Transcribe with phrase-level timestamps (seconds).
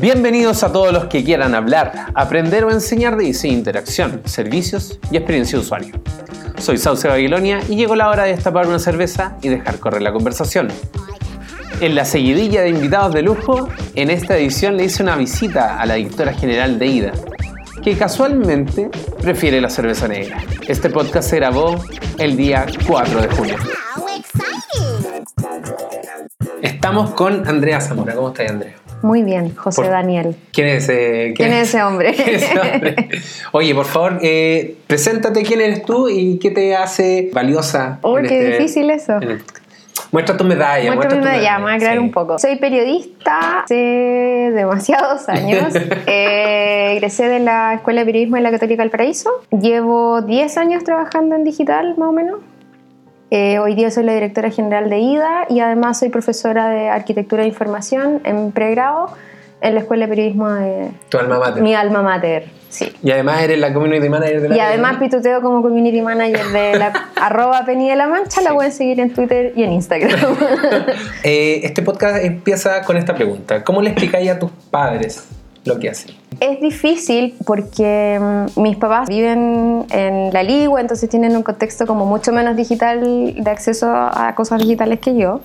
[0.00, 5.16] Bienvenidos a todos los que quieran hablar, aprender o enseñar de diseño, interacción, servicios y
[5.16, 6.00] experiencia de usuario.
[6.56, 10.12] Soy Sauce Babilonia y llegó la hora de destapar una cerveza y dejar correr la
[10.12, 10.68] conversación.
[11.80, 15.84] En la seguidilla de invitados de lujo, en esta edición le hice una visita a
[15.84, 17.12] la directora general de IDA,
[17.82, 18.90] que casualmente
[19.20, 20.40] prefiere la cerveza negra.
[20.68, 21.84] Este podcast se grabó
[22.18, 23.56] el día 4 de junio.
[26.62, 28.14] Estamos con Andrea Zamora.
[28.14, 28.87] ¿Cómo estás, Andrea?
[29.02, 30.36] Muy bien, José Por- Daniel.
[30.52, 32.12] ¿Quién es, eh, ¿Quién es ese hombre?
[32.16, 33.08] quién es ese hombre?
[33.52, 37.98] Oye, por favor, eh, preséntate quién eres tú y qué te hace valiosa.
[38.02, 39.14] Uy, en qué este- difícil eso.
[40.10, 40.92] Muestra tu medalla.
[40.94, 42.02] Muestra mi tu medalla, me voy a aclarar sí.
[42.02, 42.38] un poco.
[42.38, 43.74] Soy periodista hace
[44.54, 45.74] demasiados años.
[46.06, 49.30] Eh, egresé de la Escuela de Periodismo de la Católica del Paraíso.
[49.50, 52.38] Llevo 10 años trabajando en digital, más o menos.
[53.30, 57.42] Eh, hoy día soy la directora general de IDA y además soy profesora de Arquitectura
[57.42, 59.10] de Información en pregrado
[59.60, 61.62] en la Escuela de Periodismo de Tu alma mater.
[61.62, 62.46] mi alma mater.
[62.70, 62.92] Sí.
[63.02, 66.78] Y además eres la community manager de la Y además pituteo como community manager de
[66.78, 70.18] la arroba Penny de la Mancha, la pueden seguir en Twitter y en Instagram.
[71.22, 73.64] Eh, este podcast empieza con esta pregunta.
[73.64, 75.26] ¿Cómo le explicáis a tus padres
[75.68, 76.14] lo que hacen?
[76.40, 82.06] es difícil porque mm, mis papás viven en la Ligua, entonces tienen un contexto como
[82.06, 85.40] mucho menos digital, de acceso a cosas digitales que yo.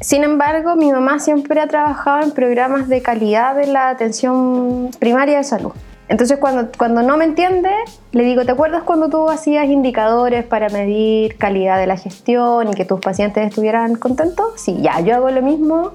[0.00, 5.38] Sin embargo, mi mamá siempre ha trabajado en programas de calidad de la atención primaria
[5.38, 5.72] de salud.
[6.08, 7.70] Entonces, cuando, cuando no me entiende,
[8.12, 12.74] le digo, ¿te acuerdas cuando tú hacías indicadores para medir calidad de la gestión y
[12.74, 14.52] que tus pacientes estuvieran contentos?
[14.56, 15.92] Sí, ya, yo hago lo mismo,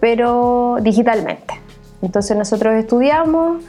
[0.00, 1.61] pero digitalmente.
[2.02, 3.62] Entonces, nosotros estudiamos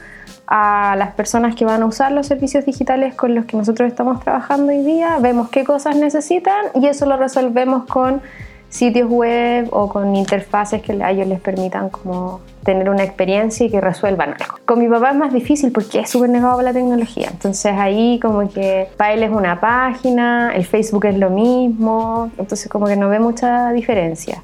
[0.46, 4.20] a las personas que van a usar los servicios digitales con los que nosotros estamos
[4.20, 8.20] trabajando hoy día, vemos qué cosas necesitan y eso lo resolvemos con
[8.68, 13.70] sitios web o con interfaces que a ellos les permitan como tener una experiencia y
[13.70, 14.58] que resuelvan algo.
[14.66, 17.28] Con mi papá es más difícil porque es súper negado a la tecnología.
[17.30, 22.68] Entonces ahí como que para él es una página, el Facebook es lo mismo, entonces
[22.68, 24.42] como que no ve mucha diferencia.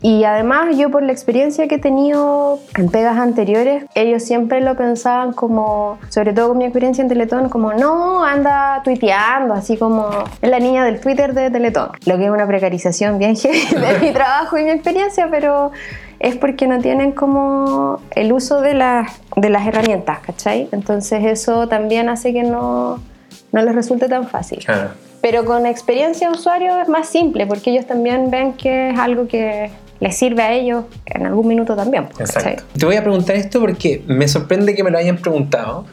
[0.00, 4.76] Y además yo por la experiencia que he tenido en pegas anteriores, ellos siempre lo
[4.76, 10.08] pensaban como, sobre todo con mi experiencia en Teletón, como no, anda tuiteando, así como
[10.40, 11.90] es la niña del Twitter de Teletón.
[12.06, 15.72] Lo que es una precarización bien de mi trabajo y mi experiencia, pero
[16.20, 20.68] es porque no tienen como el uso de, las de las herramientas, ¿cachai?
[20.70, 23.00] Entonces eso también hace que no,
[23.52, 24.64] no les resulte tan fácil.
[25.20, 29.26] Pero con experiencia de usuario es más simple porque ellos también ven que es algo
[29.26, 29.70] que
[30.00, 32.04] les sirve a ellos en algún minuto también.
[32.06, 32.24] ¿cachai?
[32.24, 32.62] exacto.
[32.78, 35.86] Te voy a preguntar esto porque me sorprende que me lo hayan preguntado.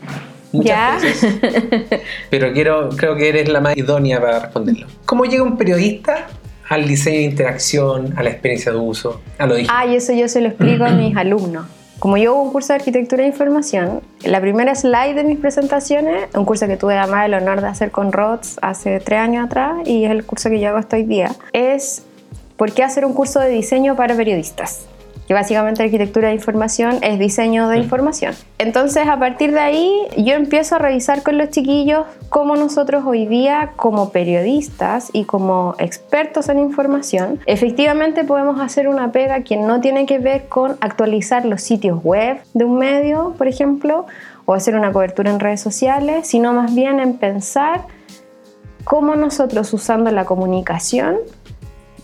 [0.51, 0.97] Muchas Ya.
[1.01, 2.01] veces.
[2.29, 4.87] Pero quiero, creo que eres la más idónea para responderlo.
[5.05, 6.27] ¿Cómo llega un periodista
[6.69, 9.75] al diseño de interacción, a la experiencia de uso, a lo digital?
[9.77, 11.65] Ah, y eso yo se lo explico a mis alumnos.
[11.99, 16.25] Como yo hago un curso de arquitectura de información, la primera slide de mis presentaciones,
[16.35, 19.77] un curso que tuve además el honor de hacer con Rods hace tres años atrás
[19.87, 22.04] y es el curso que yo hago hasta hoy día, es
[22.57, 24.87] ¿por qué hacer un curso de diseño para periodistas?
[25.27, 28.35] Que básicamente arquitectura de información es diseño de información.
[28.59, 33.25] Entonces, a partir de ahí, yo empiezo a revisar con los chiquillos cómo nosotros hoy
[33.25, 39.81] día, como periodistas y como expertos en información, efectivamente podemos hacer una pega que no
[39.81, 44.05] tiene que ver con actualizar los sitios web de un medio, por ejemplo,
[44.45, 47.81] o hacer una cobertura en redes sociales, sino más bien en pensar
[48.83, 51.17] cómo nosotros usando la comunicación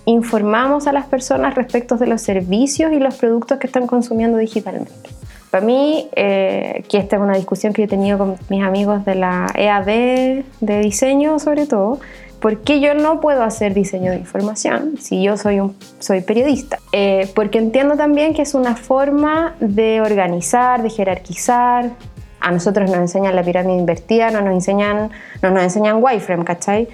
[0.05, 5.09] informamos a las personas respecto de los servicios y los productos que están consumiendo digitalmente.
[5.51, 9.15] Para mí, eh, que esta es una discusión que he tenido con mis amigos de
[9.15, 11.99] la EAD de diseño sobre todo,
[12.39, 16.79] ¿por qué yo no puedo hacer diseño de información si yo soy, un, soy periodista?
[16.93, 21.91] Eh, porque entiendo también que es una forma de organizar, de jerarquizar.
[22.39, 25.11] A nosotros nos enseñan la pirámide invertida, no nos enseñan,
[25.43, 26.87] no nos enseñan wireframe, ¿cachai?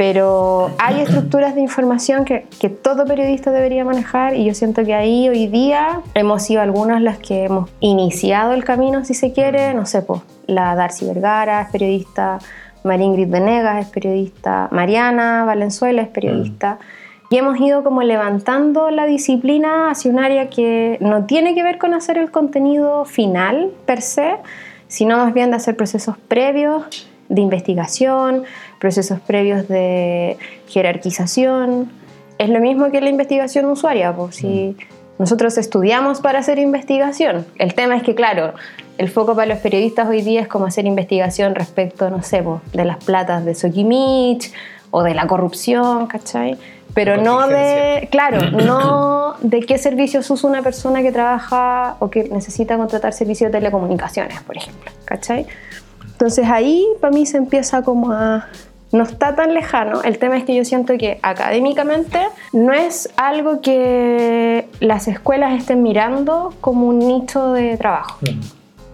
[0.00, 4.94] Pero hay estructuras de información que, que, todo periodista debería manejar y yo siento que
[4.94, 9.74] ahí hoy día hemos sido algunas las que hemos iniciado el camino, si se quiere,
[9.74, 12.38] no sé, pues la Darcy Vergara es periodista,
[12.82, 16.78] María Ingrid Venegas es periodista, Mariana Valenzuela es periodista.
[17.28, 21.76] Y hemos ido como levantando la disciplina hacia un área que no tiene que ver
[21.76, 24.36] con hacer el contenido final per se,
[24.88, 28.44] sino más bien de hacer procesos previos de investigación,
[28.80, 30.36] procesos previos de
[30.68, 31.92] jerarquización.
[32.38, 34.76] Es lo mismo que la investigación usuaria, pues si
[35.18, 37.46] nosotros estudiamos para hacer investigación.
[37.58, 38.54] El tema es que, claro,
[38.98, 42.60] el foco para los periodistas hoy día es como hacer investigación respecto, no sé, pues,
[42.72, 44.52] de las platas de Sokimich
[44.90, 46.58] o de la corrupción, ¿cachai?
[46.94, 52.24] pero no de, claro, no de qué servicios usa una persona que trabaja o que
[52.24, 55.46] necesita contratar servicios de telecomunicaciones, por ejemplo, ¿cachai?
[56.04, 58.48] Entonces ahí para mí se empieza como a...
[58.92, 62.18] No está tan lejano, el tema es que yo siento que académicamente
[62.52, 68.18] no es algo que las escuelas estén mirando como un nicho de trabajo.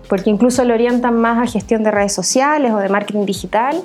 [0.09, 3.83] Porque incluso lo orientan más a gestión de redes sociales o de marketing digital,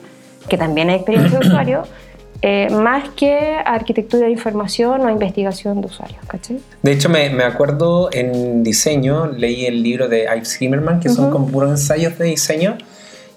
[0.50, 1.84] que también hay experiencia de usuario,
[2.42, 6.60] eh, más que arquitectura de información o investigación de usuarios, ¿cachai?
[6.81, 11.31] De hecho, me, me acuerdo en diseño, leí el libro de Ives Zimmerman, que son
[11.31, 12.78] como puros ensayos de diseño,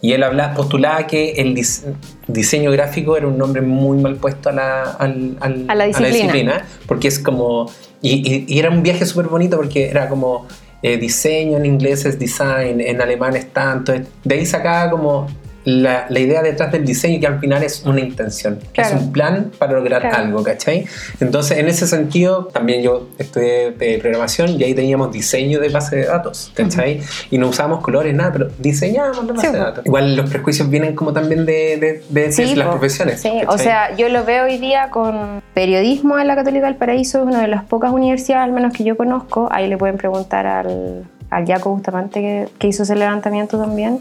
[0.05, 1.83] y él habla, postulaba que el dis-
[2.29, 6.65] diseño gráfico era un nombre muy mal puesto a la, al- al- A la disciplina.
[6.87, 7.71] porque es como...
[8.03, 10.47] Y, y- y era un viaje súper bonito porque era como
[10.83, 13.95] eh, diseño en inglés es design, en alemán es tanto.
[14.25, 15.27] De ahí sacaba como
[15.65, 18.97] la, la idea detrás del diseño que al final es una intención, Claro.
[18.97, 20.17] es un plan para lograr Claro.
[20.19, 20.85] algo, ¿cachai?
[21.21, 25.97] Entonces, en ese sentido, también yo estudié de programación y ahí teníamos diseño de base
[25.97, 27.01] de datos, ¿cachai?
[27.31, 29.87] Y no usábamos colores, nada, pero diseñábamos la base Sí, de datos.
[29.87, 33.21] Igual los prejuicios vienen como también de, de, de- de las profesiones.
[33.23, 33.59] Sí, o ¿cachai?
[33.65, 37.41] sea, yo lo veo hoy día con periodismo en la Católica del Paraíso, es una
[37.41, 41.47] de las pocas universidades, al menos que yo conozco, ahí le pueden preguntar al, al
[41.47, 44.01] Jaco Bustamante que, que hizo ese levantamiento también,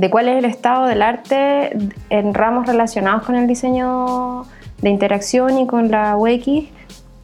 [0.00, 1.76] de cuál es el estado del arte
[2.08, 4.46] en ramos relacionados con el diseño
[4.80, 6.68] de interacción y con la UX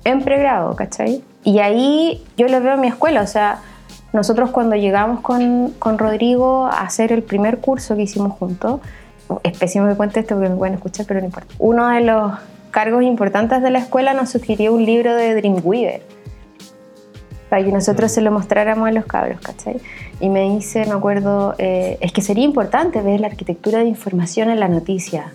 [0.04, 1.24] en pregrado, ¿cachai?
[1.42, 3.60] Y ahí yo lo veo en mi escuela, o sea,
[4.12, 8.82] nosotros cuando llegamos con, con Rodrigo a hacer el primer curso que hicimos juntos,
[9.42, 11.54] es pésimo que cuente esto porque me pueden escuchar, pero no importa.
[11.58, 12.34] Uno de los
[12.72, 16.02] cargos importantes de la escuela nos sugirió un libro de Dreamweaver
[17.48, 19.80] para que nosotros se lo mostráramos a los cabros, ¿cachai?
[20.20, 24.50] Y me dice, me acuerdo, eh, es que sería importante ver la arquitectura de información
[24.50, 25.32] en la noticia.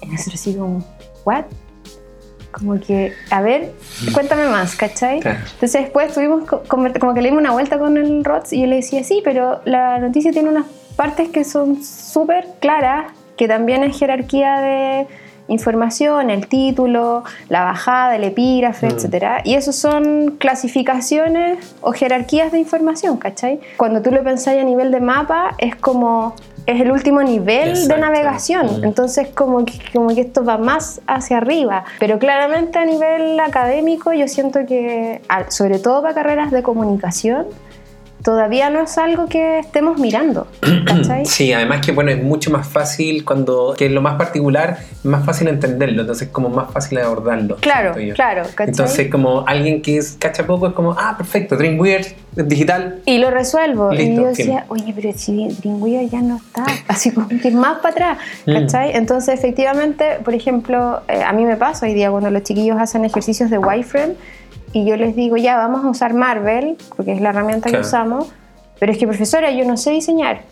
[0.00, 0.84] Y nosotros así como,
[1.24, 1.44] ¿what?
[2.52, 3.72] Como que, a ver,
[4.12, 5.20] cuéntame más, ¿cachai?
[5.20, 5.38] Claro.
[5.54, 8.60] Entonces después tuvimos co- como, como que le dimos una vuelta con el ROTS y
[8.60, 13.06] yo le decía, sí, pero la noticia tiene unas partes que son súper claras,
[13.38, 15.06] que también es jerarquía de
[15.48, 18.90] información, el título, la bajada, el epígrafe, Mm.
[18.90, 19.40] etcétera.
[19.44, 23.60] Y eso son clasificaciones o jerarquías de información, ¿cachai?
[23.76, 26.34] Cuando tú lo pensás a nivel de mapa, es como...
[26.64, 27.94] Es el último nivel Exacto.
[27.96, 28.66] de navegación.
[28.80, 28.84] Mm.
[28.84, 31.82] Entonces, como que, como que esto va más hacia arriba.
[31.98, 37.46] Pero claramente a nivel académico, yo siento que, sobre todo para carreras de comunicación,
[38.22, 40.46] todavía no es algo que estemos mirando.
[40.86, 41.26] ¿Cachai?
[41.26, 45.24] Sí, además que bueno, es mucho más fácil cuando, que es lo más particular, más
[45.24, 47.56] fácil entenderlo, entonces es como más fácil abordarlo.
[47.56, 48.14] Claro, yo.
[48.14, 48.68] claro, ¿cachai?
[48.68, 53.00] Entonces como alguien que es cacha poco es como, ah, perfecto, Dreamweaver, digital.
[53.06, 53.92] y lo resuelvo.
[53.92, 54.46] y Listo, yo fin.
[54.46, 58.52] decía, oye, pero si Dreamweaver ya no está, así como que más para atrás, Mm.
[58.54, 58.96] ¿cachai?
[58.96, 63.04] Entonces, efectivamente, por ejemplo, eh, a mí me pasa hoy día cuando los chiquillos hacen
[63.04, 64.14] ejercicios de wireframe
[64.72, 67.82] y yo les digo, ya, vamos a usar Marvel, porque es la herramienta Claro.
[67.82, 68.32] que usamos,
[68.78, 70.42] pero es que, profesora, yo no sé diseñar.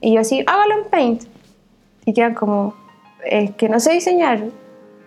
[0.00, 1.22] Y yo así, hágalo en Paint.
[2.04, 2.74] Y quedan como,
[3.24, 4.40] es que no sé diseñar,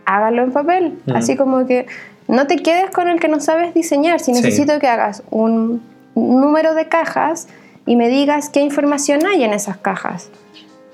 [0.05, 0.99] hágalo en papel.
[1.05, 1.15] Mm.
[1.15, 1.85] Así como que
[2.27, 4.19] no te quedes con el que no sabes diseñar.
[4.19, 4.41] Si Sí.
[4.41, 5.81] necesito que hagas un
[6.15, 7.47] número de cajas
[7.85, 10.29] y me digas qué información hay en esas cajas.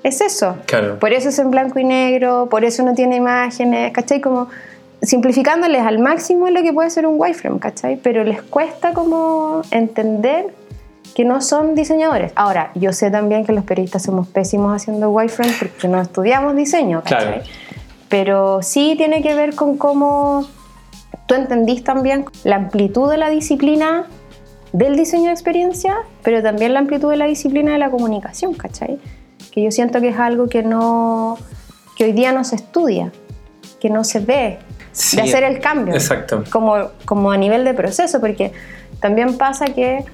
[0.02, 0.56] Es eso.
[0.66, 0.98] Claro.
[0.98, 4.20] Por eso es en blanco y negro, por eso no tiene imágenes, ¿cachai?
[4.20, 4.48] Como
[5.02, 7.96] simplificándoles al máximo lo que puede ser un wireframe, ¿cachai?
[7.96, 10.54] Pero les cuesta como entender
[11.14, 12.32] que no son diseñadores.
[12.36, 17.02] Ahora, yo sé también que los periodistas somos pésimos haciendo wireframe porque no estudiamos diseño,
[17.02, 17.24] ¿cachai?
[17.24, 17.42] Claro.
[18.08, 20.46] Pero sí tiene que ver con cómo
[21.26, 24.06] tú entendís también la amplitud de la disciplina
[24.72, 28.98] del diseño de experiencia, pero también la amplitud de la disciplina de la comunicación, ¿cachai?
[29.50, 31.36] Que yo siento que es algo que no
[31.96, 33.12] que hoy día no se estudia,
[33.80, 34.58] que no se ve,
[34.92, 36.44] Sí, de hacer el cambio Exacto.
[36.50, 38.52] como, como a nivel de proceso, porque
[39.00, 40.04] también pasa que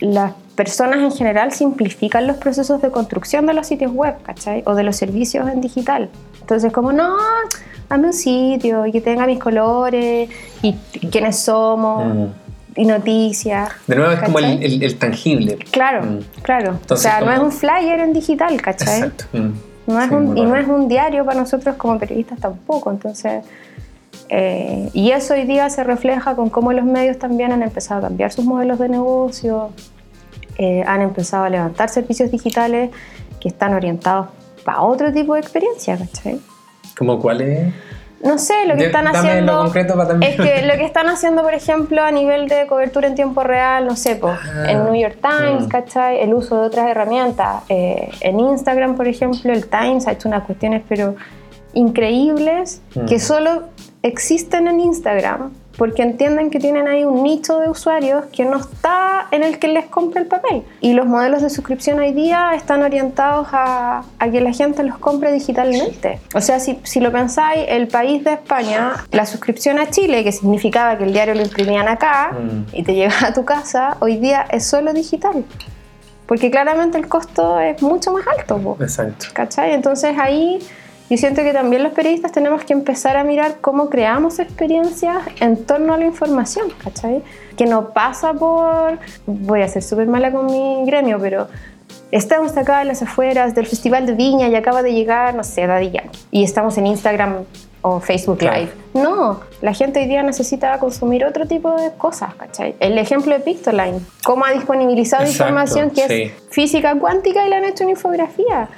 [0.00, 4.62] las personas en general simplifican los procesos de construcción de los sitios web, ¿cachai?
[4.66, 6.08] O de los servicios en digital.
[6.40, 7.16] Entonces, como, no,
[7.88, 10.28] dame un sitio y que tenga mis colores
[10.62, 10.72] y
[11.10, 12.24] quiénes somos Mm.
[12.76, 13.70] y noticias.
[13.86, 14.64] De nuevo es como el, ¿cachai?
[14.64, 15.58] el- el tangible.
[15.70, 16.18] Claro, Mm.
[16.42, 16.72] claro.
[16.72, 18.98] o Entonces, sea, no es un flyer en digital, ¿cachai?
[19.00, 19.24] Exacto.
[19.32, 19.52] Mm.
[19.86, 22.90] No es Sí, un- y no es un diario para nosotros como periodistas tampoco.
[22.90, 23.44] Entonces,
[24.28, 28.02] eh, y eso hoy día se refleja con cómo los medios también han empezado a
[28.08, 29.70] cambiar sus modelos de negocio,
[30.58, 32.90] eh, han empezado a levantar servicios digitales
[33.40, 34.28] que están orientados
[34.64, 36.40] para otro tipo de experiencia, ¿cachai?
[36.98, 37.72] ¿Cómo cuál es?
[38.24, 39.58] No sé, lo que De- están haciendo.
[39.58, 43.14] concreto para Es que lo que están haciendo, por ejemplo, a nivel de cobertura en
[43.14, 45.68] tiempo real, no sé, po, Ah, en New York Times, mm.
[45.68, 46.20] ¿cachai?
[46.22, 47.62] El uso de otras herramientas.
[47.68, 51.14] Eh, en Instagram, por ejemplo, el Times ha hecho unas cuestiones, pero
[51.74, 53.04] increíbles, Mm.
[53.04, 53.64] que solo
[54.06, 59.26] existen en Instagram porque entienden que tienen ahí un nicho de usuarios que no está
[59.30, 60.62] en el que les compre el papel.
[60.80, 64.98] Y los modelos de suscripción hoy día están orientados a, a que la gente los
[64.98, 66.18] compre digitalmente.
[66.34, 70.32] O sea, si, si, lo pensáis, el país de España, la suscripción a Chile, que
[70.32, 72.74] significaba que el diario lo imprimían acá mm.
[72.74, 75.44] y te llegaba a tu casa, hoy día es solo digital.
[76.26, 78.76] Porque claramente el costo es mucho más alto.
[78.80, 79.26] Exacto.
[79.32, 79.74] ¿Cachai?
[79.74, 80.58] Entonces ahí
[81.08, 85.64] yo siento que también los periodistas tenemos que empezar a mirar cómo creamos experiencias en
[85.64, 87.22] torno a la información, ¿cachai?
[87.56, 91.46] Que no pasa por, voy a ser súper mala con mi gremio, pero
[92.10, 95.66] estamos acá en las afueras del Festival de Viña y acaba de llegar, no sé,
[95.66, 97.44] Daddy Yankee, y estamos en Instagram
[97.82, 98.72] o Facebook Live.
[98.94, 102.74] No, la gente hoy día necesita consumir otro tipo de cosas, ¿cachai?
[102.80, 107.64] El ejemplo de Pictoline, cómo ha disponibilizado información que es física cuántica y le han
[107.64, 108.68] hecho una infografía.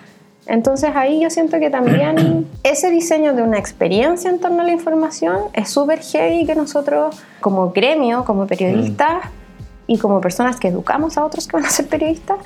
[0.48, 4.72] Entonces ahí yo siento que también ese diseño de una experiencia en torno a la
[4.72, 9.24] información es súper heavy que nosotros como gremio, como periodistas
[9.86, 12.38] y como personas que educamos a otros que van a ser periodistas,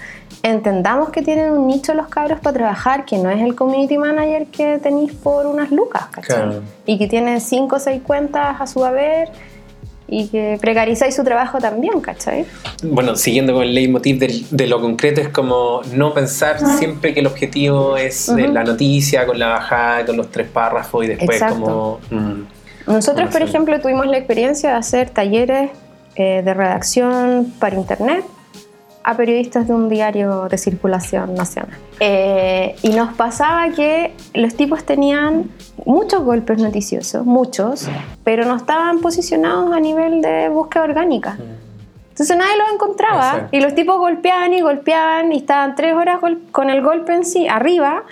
[0.42, 4.46] entendamos que tienen un nicho los cabros para trabajar, que no es el community manager
[4.46, 6.60] que tenéis por unas lucas, ¿cachai?
[6.86, 9.30] Y que tiene cinco o seis cuentas a su haber
[10.12, 12.44] y que precarizáis su trabajo también, ¿cachai?
[12.82, 17.20] Bueno, siguiendo con el leitmotiv de, de lo concreto, es como no pensar siempre que
[17.20, 21.98] el objetivo es la noticia con la bajada, con los tres párrafos y después como...
[22.10, 22.42] Mm,
[22.86, 25.70] Nosotros, por ejemplo, tuvimos la experiencia de hacer talleres
[26.16, 28.22] eh, de redacción para internet
[29.04, 31.76] a periodistas de un diario de circulación nacional.
[32.00, 35.50] Eh, y nos pasaba que los tipos tenían
[35.84, 37.88] muchos golpes noticiosos, muchos,
[38.24, 41.38] pero no estaban posicionados a nivel de búsqueda orgánica.
[42.10, 46.20] Entonces nadie los encontraba y los tipos golpeaban y golpeaban y estaban tres horas
[46.52, 48.04] con el golpe en sí arriba.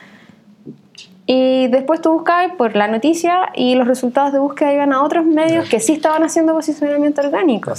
[1.26, 5.25] Y después tú buscabas por la noticia y los resultados de búsqueda iban a otros
[5.25, 7.73] medios que sí estaban haciendo posicionamiento orgánico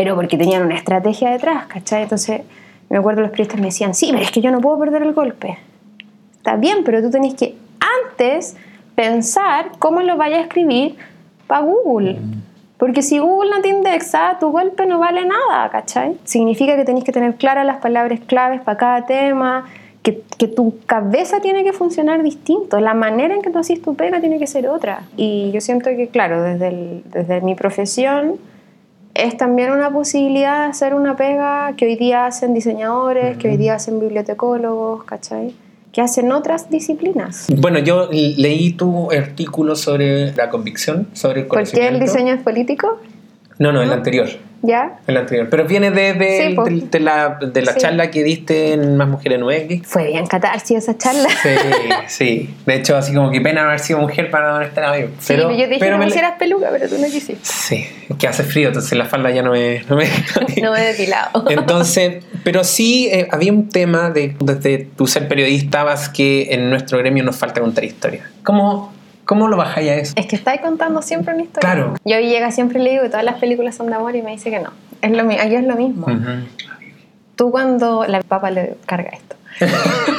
[0.00, 2.04] pero porque tenían una estrategia detrás, ¿cachai?
[2.04, 2.40] Entonces,
[2.88, 5.12] me acuerdo los periodistas me decían, sí, pero es que yo no puedo perder el
[5.12, 5.58] golpe.
[6.38, 7.54] Está bien, pero tú tenés que
[8.06, 8.56] antes
[8.94, 10.96] pensar cómo lo vaya a escribir
[11.46, 12.16] para Google.
[12.78, 16.16] Porque si Google no te indexa, tu golpe no vale nada, ¿cachai?
[16.24, 19.66] Significa que tenés que tener claras las palabras claves para cada tema,
[20.02, 23.96] que, que, tu cabeza tiene que funcionar distinto, la manera en que tú haces tu
[23.96, 25.02] pega tiene que ser otra.
[25.18, 28.38] Y yo siento que, claro, desde, desde mi profesión,
[29.14, 33.56] es también una posibilidad de hacer una pega que hoy día hacen diseñadores, que hoy
[33.56, 35.54] día hacen bibliotecólogos, ¿cachai?
[35.92, 37.48] Que hacen otras disciplinas.
[37.56, 42.42] Bueno, yo leí tu artículo sobre la convicción, sobre el ¿Por qué el diseño es
[42.42, 43.00] político?
[43.58, 44.28] No, no, el anterior.
[44.62, 44.98] ¿Ya?
[45.06, 45.48] El anterior.
[45.50, 49.44] Pero viene de, de, de, la, de la charla que diste en Más Mujeres en
[49.44, 49.86] UX.
[49.86, 51.28] Fue bien catarsis esa charla.
[51.42, 51.48] Sí,
[52.08, 52.54] sí.
[52.66, 55.08] De hecho, así como que pena haber sido mujer para no estar ahí.
[55.26, 57.38] Pero, sí, yo dije que me pusieras peluca, pero tú no quisiste.
[57.42, 57.86] Sí,
[58.18, 59.82] que hace frío, entonces la falda ya no me...
[59.88, 60.08] No me,
[60.62, 61.44] no me he depilado.
[61.50, 66.98] Entonces, pero sí eh, había un tema de, desde tu ser periodista, que en nuestro
[66.98, 68.28] gremio nos falta contar historia.
[68.42, 68.92] ¿Cómo
[69.30, 70.12] ¿Cómo lo bajáis a eso?
[70.16, 71.72] Es que estáis contando siempre una historia.
[71.72, 71.94] Claro.
[72.04, 74.50] Yo llega siempre le digo que todas las películas son de amor y me dice
[74.50, 74.70] que no.
[75.02, 76.08] Es lo, aquí es lo mismo.
[77.36, 79.36] Tú cuando la papa le carga esto.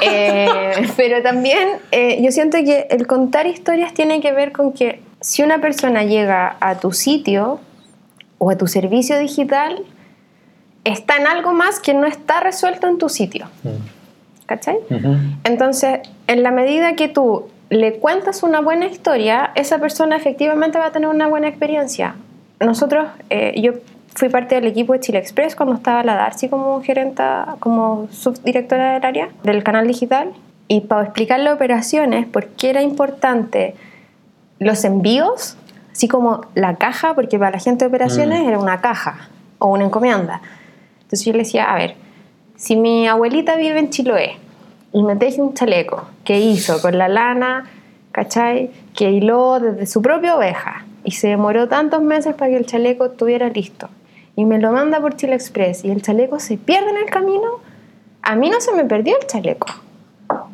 [0.04, 0.48] Eh,
[0.96, 5.44] pero también eh, yo siento que el contar historias tiene que ver con que si
[5.44, 7.60] una persona llega a tu sitio
[8.38, 9.84] o a tu servicio digital,
[10.86, 13.48] está en algo más que no está resuelto en tu sitio.
[13.64, 14.46] Mm.
[14.46, 14.78] ¿Cachai?
[15.44, 20.88] Entonces, en la medida que tú le cuentas una buena historia, esa persona efectivamente va
[20.88, 22.16] a tener una buena experiencia.
[22.60, 23.72] Nosotros, eh, yo
[24.14, 28.96] fui parte del equipo de Chile Express cuando estaba la Darcy como gerenta, como subdirectora
[28.96, 30.34] del área del canal digital.
[30.68, 33.74] Y para explicarle operaciones, por qué era importante
[34.60, 35.56] los envíos,
[35.94, 38.48] así como la caja, porque para la gente de operaciones mm.
[38.50, 40.42] era una caja o una encomienda.
[41.04, 41.96] Entonces yo le decía, a ver,
[42.58, 44.36] si mi abuelita vive en Chiloé
[44.94, 47.70] y me teje un chaleco que hizo con la lana,
[48.12, 48.72] ¿cachai?
[48.96, 53.06] Que hiló desde su propia oveja y se demoró tantos meses para que el chaleco
[53.06, 53.90] estuviera listo.
[54.36, 57.60] Y me lo manda por Chile Express y el chaleco se pierde en el camino.
[58.22, 59.68] A mí no se me perdió el chaleco.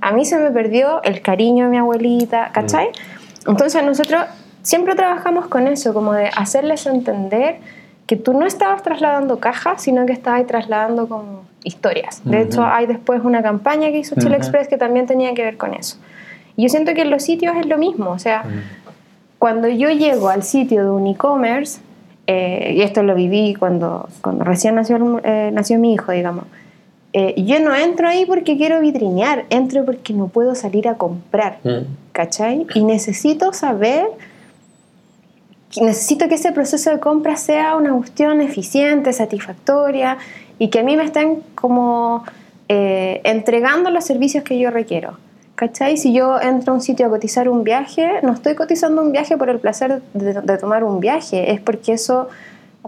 [0.02, 2.88] A mí se me perdió el cariño de mi abuelita, ¿cachai?
[2.88, 3.52] Mm.
[3.52, 4.24] Entonces nosotros
[4.62, 7.60] siempre trabajamos con eso, como de hacerles entender
[8.08, 12.22] que tú no estabas trasladando cajas, sino que estabas trasladando como historias.
[12.24, 15.58] De hecho, hay después una campaña que hizo Chile Express que también tenía que ver
[15.58, 15.98] con eso.
[16.56, 18.44] Y yo siento que en los sitios es lo mismo, o sea,
[19.38, 21.82] cuando yo llego al sitio de un e-commerce,
[22.26, 26.46] eh, y esto lo viví cuando, cuando recién nació, eh, nació mi hijo, digamos,
[27.14, 31.60] eh, yo no entro ahí porque quiero vitrinear, entro porque no puedo salir a comprar,
[32.12, 32.66] ¿cachai?
[32.74, 34.08] Y necesito saber
[35.82, 40.18] necesito que ese proceso de compra sea una cuestión eficiente, satisfactoria
[40.60, 42.24] y que a mí me estén como
[42.70, 45.18] eh, entregando los servicios que yo requiero.
[45.56, 45.98] ¿Cachai?
[45.98, 49.38] Si yo entro a un sitio a cotizar un viaje, no estoy cotizando un viaje
[49.38, 52.28] por el placer de, de tomar un viaje, es porque eso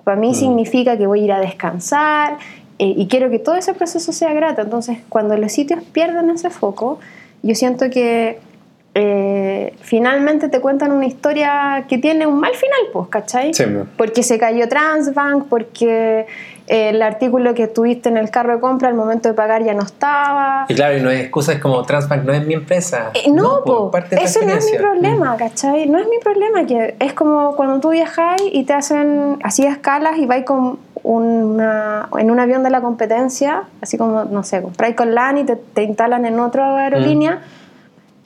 [0.03, 0.36] para mí Mm.
[0.36, 2.38] significa que voy a ir a descansar
[2.77, 4.62] eh, y quiero que todo ese proceso sea grato.
[4.62, 7.00] Entonces, cuando los sitios pierden ese foco,
[7.41, 8.39] yo siento que
[8.96, 13.53] eh, finalmente te cuentan una historia que tiene un mal final, pues, ¿cachai?
[13.53, 13.86] Sí, mo.
[13.98, 16.25] Porque se cayó Transbank, porque
[16.67, 19.75] eh, el artículo que tuviste en el carro de compra al momento de pagar ya
[19.75, 20.65] no estaba.
[20.69, 23.12] Y claro, y no es excusa, es como Transbank no es mi empresa.
[23.13, 25.88] Eh, no, po, po, parte de eso no es mi problema, ¿cachai?
[25.88, 30.17] No es mi problema, que es como cuando tú viajas y te hacen así escalas
[30.17, 34.96] y vais con una, en un avión de la competencia, así como, no sé, compráis
[34.96, 37.41] con LAN y te, te instalan en otra aerolínea.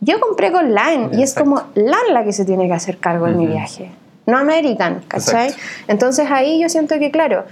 [0.03, 1.50] Yo compré con LAN y es Exacto.
[1.50, 3.53] como LAN la que se tiene que hacer cargo de mi Ujú.
[3.53, 3.91] viaje,
[4.25, 5.48] no American, ¿cachai?
[5.50, 5.63] Exacto.
[5.88, 7.45] Entonces ahí yo siento que, claro,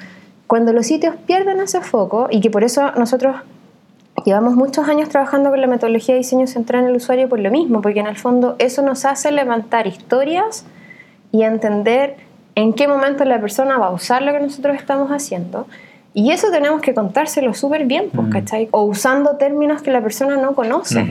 [0.48, 3.36] cuando los sitios pierden ese foco y que por eso nosotros
[4.25, 7.50] Llevamos muchos años trabajando con la metodología de diseño centrado en el usuario por lo
[7.50, 10.65] mismo, porque en el fondo eso nos hace levantar historias
[11.31, 12.17] y entender
[12.53, 15.65] en qué momento la persona va a usar lo que nosotros estamos haciendo.
[16.13, 18.31] Y eso tenemos que contárselo súper bien, pues, Mm.
[18.31, 18.67] ¿cachai?
[18.72, 21.03] O usando términos que la persona no conoce.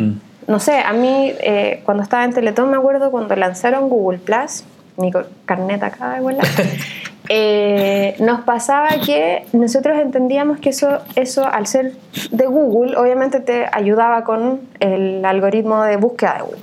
[0.47, 4.65] No sé, a mí eh, cuando estaba en Teletón me acuerdo cuando lanzaron Google Plus,
[4.97, 6.45] mi co- carnet acá de volar,
[7.29, 11.93] eh, nos pasaba que nosotros entendíamos que eso, eso al ser
[12.33, 16.59] de Google, obviamente te ayudaba con el algoritmo de búsqueda de Google.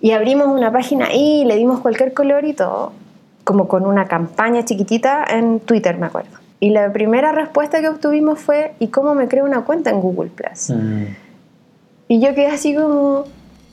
[0.00, 2.92] Y abrimos una página ahí, le dimos cualquier color y todo,
[3.44, 6.30] como con una campaña chiquitita en Twitter, me acuerdo.
[6.60, 10.30] Y la primera respuesta que obtuvimos fue, ¿y cómo me creo una cuenta en Google
[10.30, 10.70] Plus?
[10.70, 11.04] Mm.
[12.12, 13.24] Y yo quedé así como,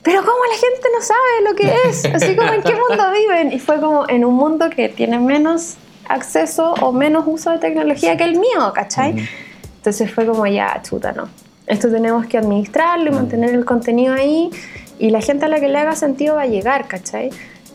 [0.01, 2.05] pero ¿cómo la gente no sabe lo que es?
[2.05, 3.51] Así como, ¿en qué mundo viven?
[3.51, 5.75] Y fue como en un mundo que tiene menos
[6.07, 9.11] acceso o menos uso de tecnología que el mío, ¿cachai?
[9.11, 9.21] Ujú.
[9.79, 11.27] Entonces fue como, ya, chuta, no.
[11.67, 14.49] Esto tenemos que administrarlo y mantener el contenido ahí
[14.99, 17.31] y la gente a la que le haga sentido va a llegar, ¿cachai?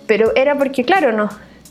[0.06, 1.28] Pero era porque, claro, no.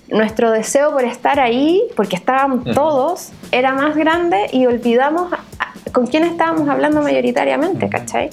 [0.08, 2.76] Nuestro deseo por estar ahí, porque estábamos Ujú.
[2.76, 5.34] todos, era más grande y olvidamos
[5.92, 8.30] con quién estábamos hablando mayoritariamente, ¿cachai?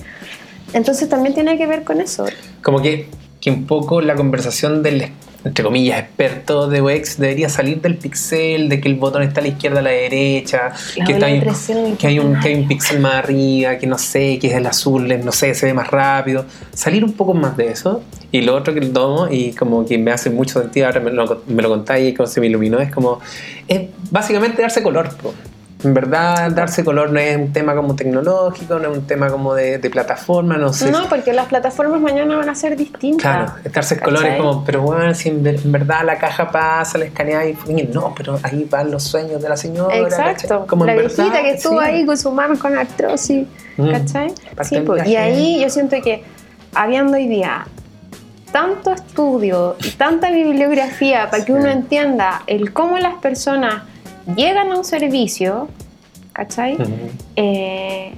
[0.72, 2.26] Entonces también tiene que ver con eso.
[2.62, 3.06] Como que,
[3.40, 5.10] que un poco la conversación del,
[5.44, 9.42] entre comillas, experto de UX debería salir del pixel, de que el botón está a
[9.42, 11.40] la izquierda, a la derecha, La que, de hay,
[11.98, 14.66] que, hay un, que hay un pixel más arriba, que no sé, que es el
[14.66, 16.44] azul, no sé, se ve más rápido.
[16.74, 18.02] Salir un poco más de eso.
[18.32, 21.42] Y lo otro que tomo, y como que me hace mucho sentido, ahora me lo,
[21.46, 23.20] me lo contáis y como se me iluminó, es como,
[23.66, 25.08] es básicamente darse color.
[25.16, 25.32] po.
[25.82, 29.54] En verdad, darse color no es un tema como tecnológico, no es un tema como
[29.54, 30.90] de, de plataforma, no sé.
[30.90, 33.22] No, porque las plataformas mañana van a ser distintas.
[33.22, 34.38] Claro, darse colores ¿Cachai?
[34.38, 37.56] como, pero bueno, si en, en verdad la caja pasa, la escanea y
[37.92, 39.96] no, pero ahí van los sueños de la señora.
[39.96, 40.66] Exacto.
[40.68, 41.86] Como la viejita verdad, que estuvo sí.
[41.86, 43.92] ahí con su mano con artrosis, Mm.
[43.92, 44.34] ¿cachai?
[44.64, 46.22] Sí, pues, y ahí yo siento que
[46.74, 47.64] habiendo hoy día
[48.52, 51.58] tanto estudio y tanta bibliografía para que Sí.
[51.58, 53.84] uno entienda el cómo las personas
[54.36, 55.68] llegan a un servicio,
[56.32, 56.74] ¿cachai?
[56.74, 56.86] Ujú.
[57.36, 58.12] Eh,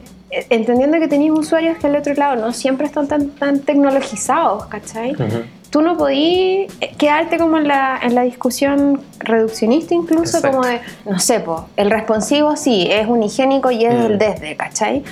[0.51, 5.13] entendiendo que tenéis usuarios que al otro lado no siempre están tan, tan tecnologizados, ¿cachai?
[5.13, 5.43] Ujú.
[5.71, 10.51] tú no podías quedarte como en la, en la discusión reduccionista incluso, Exacto.
[10.59, 14.03] como de, no sé, po, el responsivo sí, es un higiénico y es Mm.
[14.07, 15.03] el desde, ¿cachai?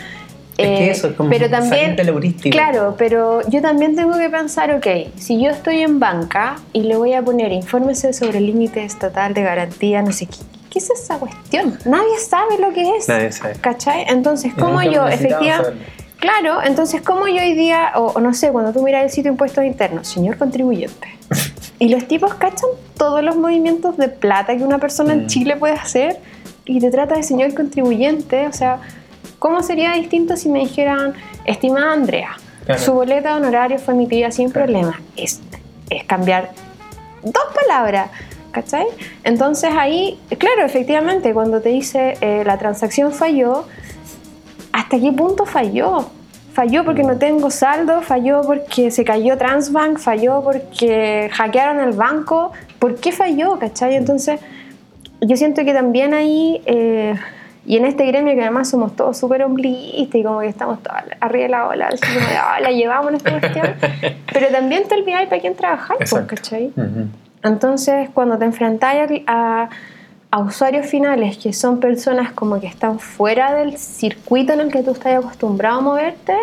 [0.58, 1.96] Es que Eh, eso es como pero también,
[2.50, 4.86] claro, pero yo también tengo que pensar, ok,
[5.16, 9.32] si yo estoy en banca y le voy a poner infórmese sobre el límite estatal
[9.32, 10.36] de garantía, no sé qué,
[10.70, 11.78] ¿qué es esa cuestión?
[11.84, 13.08] Nadie sabe lo que es.
[13.08, 13.54] Nadie sabe.
[13.60, 14.04] ¿Cachai?
[14.08, 15.84] Entonces, ¿cómo Nunca yo, efectivamente.
[16.18, 19.24] Claro, entonces, ¿cómo yo hoy día, o, o no sé, cuando tú miras el sitio
[19.24, 21.08] de impuestos internos, señor contribuyente,
[21.78, 25.26] y los tipos cachan todos los movimientos de plata que una persona en Mm.
[25.28, 26.18] Chile puede hacer
[26.66, 28.80] y te trata de señor contribuyente, o sea,
[29.38, 31.14] ¿cómo sería distinto si me dijeran,
[31.46, 32.80] estimada Andrea, Claro.
[32.82, 34.66] su boleta de honorario fue emitida sin Claro.
[34.66, 35.00] problema?
[35.16, 35.40] Es,
[35.88, 36.50] es cambiar
[37.22, 38.10] dos palabras.
[38.52, 38.86] ¿Cachai?
[39.24, 43.64] Entonces ahí, claro, efectivamente, cuando te dice eh, la transacción falló,
[44.72, 46.06] ¿hasta qué punto falló?
[46.52, 52.50] Falló porque no tengo saldo, falló porque se cayó Transbank, falló porque hackearon el banco.
[52.80, 53.56] ¿Por qué falló?
[53.58, 53.94] ¿Cachai?
[53.94, 54.40] Entonces,
[55.20, 57.14] yo siento que también ahí, eh,
[57.66, 60.96] y en este gremio que además somos todos súper ombliguistas y como que estamos todos
[61.20, 63.74] arriba de la ola, así como de, "Ah, la llevamos en esta cuestión,
[64.32, 66.12] pero también te olvidas para quién trabajar, pues.
[66.26, 66.66] ¿cachai?
[66.76, 67.06] Ujú.
[67.42, 68.94] Entonces, cuando te enfrentas
[69.26, 69.68] a,
[70.30, 74.82] a usuarios finales que son personas como que están fuera del circuito en el que
[74.82, 76.34] tú estás acostumbrado a moverte,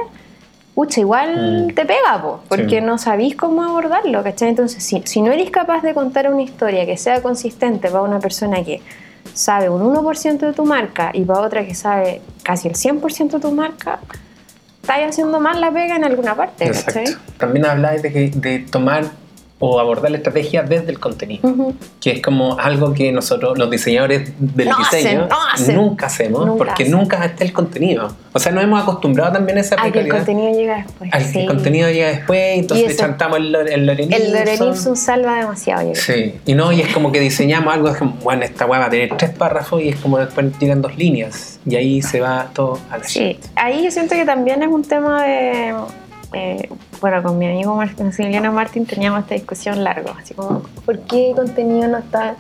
[0.76, 1.74] pucha, igual Mm.
[1.76, 2.82] te pega, po, porque Sí.
[2.86, 4.50] no sabís cómo abordarlo, ¿cachai?
[4.50, 8.20] Entonces, si, si no eres capaz de contar una historia que sea consistente para una
[8.20, 8.82] persona que
[9.34, 13.40] sabe un 1% de tu marca y para otra que sabe casi el 100% de
[13.40, 14.00] tu marca,
[14.82, 17.04] estás haciendo mal la pega en alguna parte, ¿cachai?
[17.06, 17.34] Exacto.
[17.38, 19.06] También habláis de, que- de tomar
[19.60, 24.32] o abordar la estrategia desde el contenido, que es como algo que nosotros, los diseñadores
[24.38, 25.76] del No diseño, hacen, no hacen.
[25.76, 26.92] nunca hacemos, Nunca porque hacen.
[26.92, 28.12] nunca está el contenido.
[28.34, 30.18] O sea, nos hemos acostumbrado también a esa A que el precariedad.
[30.26, 31.10] contenido llega después.
[31.12, 31.40] Al que sí.
[31.40, 35.38] el contenido llega después, entonces Y le eso- chantamos el, el Loren El Loren salva
[35.40, 35.96] demasiado, yo.
[35.96, 38.86] Sí, y no, y es como que diseñamos algo, es como, bueno, esta weá va
[38.86, 42.48] a tener tres párrafos y es como después llegan dos líneas y ahí se va
[42.54, 45.74] todo a la Sí, ahí yo siento que también es un tema de.
[46.34, 46.70] Eh,
[47.02, 51.30] bueno, con mi amigo Martín, Emiliano Martín teníamos esta discusión largo, así como, ¿por qué
[51.32, 52.36] el contenido no está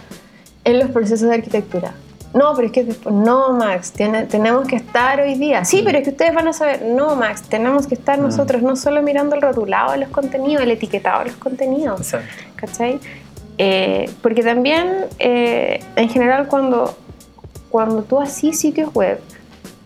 [0.63, 1.93] en los procesos de arquitectura?
[2.33, 5.63] No, pero es que después, no, Max, tiene- tenemos que estar hoy día.
[5.63, 8.23] Sí, pero es que ustedes van a saber, no, Max, tenemos que estar Mm.
[8.23, 11.99] nosotros no solo mirando el rotulado de los contenidos, el etiquetado de los contenidos.
[12.01, 12.27] Exacto.
[12.57, 12.99] ¿cachai?
[13.57, 16.95] Eh, porque también, eh, en general, cuando,
[17.69, 19.19] cuando tú haces sitios web,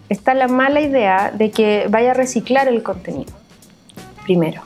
[0.09, 3.31] está la mala idea de que vaya a reciclar el contenido,
[4.31, 4.61] primero.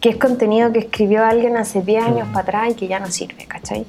[0.00, 2.32] Que es contenido que escribió alguien hace 10 años Mm.
[2.32, 3.84] para atrás y que ya no sirve, ¿cachai?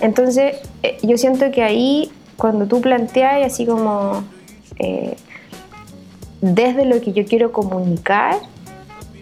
[0.00, 4.22] Entonces, eh, yo siento que ahí, cuando tú planteas así como
[4.78, 5.16] eh,
[6.40, 8.36] desde lo que yo quiero comunicar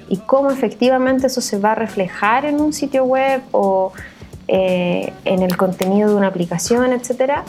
[0.08, 3.92] y cómo efectivamente eso se va a reflejar en un sitio web o
[4.46, 7.44] eh, en el contenido de una aplicación, etcétera,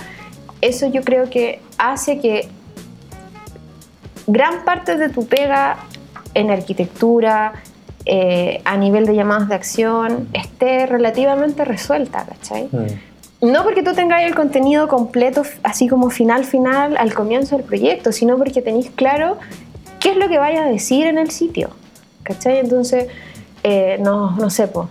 [0.62, 2.48] eso yo creo que hace que
[4.26, 5.78] gran parte de tu pega
[6.34, 7.54] en arquitectura,
[8.12, 12.68] eh, a nivel de llamadas de acción, esté relativamente resuelta, ¿cachai?
[12.72, 13.52] Mm.
[13.52, 18.12] No porque tú tengas el contenido completo, así como final, final, al comienzo del proyecto,
[18.12, 19.38] sino porque tenéis claro
[20.00, 21.70] qué es lo que vaya a decir en el sitio.
[22.24, 22.58] ¿Cachai?
[22.58, 23.10] Entonces,
[23.62, 24.90] eh, no, no sé, po.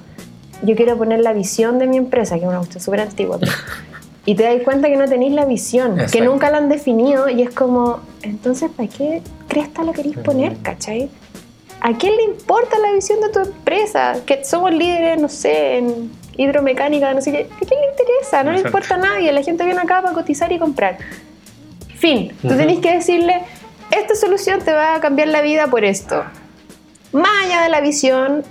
[0.62, 3.40] yo quiero poner la visión de mi empresa, que es una cuestión súper antigua,
[4.26, 6.24] y te das cuenta que no tenéis la visión, que Exacto.
[6.24, 10.56] nunca la han definido, y es como, entonces, ¿para qué cresta la queréis poner?
[10.62, 11.10] ¿Cachai?
[11.80, 14.16] ¿A quién le importa la visión de tu empresa?
[14.26, 17.48] Que somos líderes, no sé, en hidromecánica, no sé qué.
[17.50, 18.42] ¿A quién le interesa?
[18.44, 19.32] No le importa a nadie.
[19.32, 20.98] La gente viene acá para cotizar y comprar.
[21.96, 22.32] Fin.
[22.42, 23.42] Tú tenés que decirle,
[23.90, 26.24] esta solución te va a cambiar la vida por esto.
[27.12, 28.44] Más allá de la visión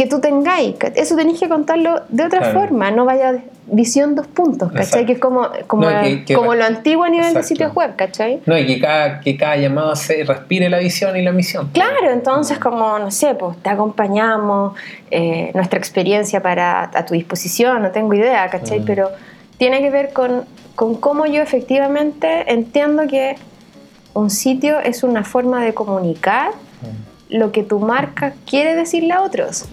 [0.00, 0.76] que tú tengáis.
[0.76, 2.58] ¿ca- Eso tenés que contarlo de otra Claro.
[2.60, 2.90] forma.
[2.90, 3.34] No vaya
[3.66, 4.82] visión dos puntos, ¿cachai?
[5.02, 5.06] Exacto.
[5.06, 7.94] Que es como, como, No, que- que- como lo antiguo a nivel de sitios web,
[7.96, 8.40] ¿cachai?
[8.46, 11.68] No, y que cada, que cada llamado se respire la visión y la misión.
[11.74, 14.72] Claro, entonces como, no sé, pues te acompañamos,
[15.10, 18.80] eh, nuestra experiencia para a tu disposición, no tengo idea, ¿cachai?
[18.80, 18.84] Mm.
[18.86, 19.10] Pero
[19.58, 23.36] tiene que ver con, con cómo yo efectivamente entiendo que
[24.14, 26.52] un sitio es una forma de comunicar
[27.30, 29.64] lo que tu marca quiere decirle a otros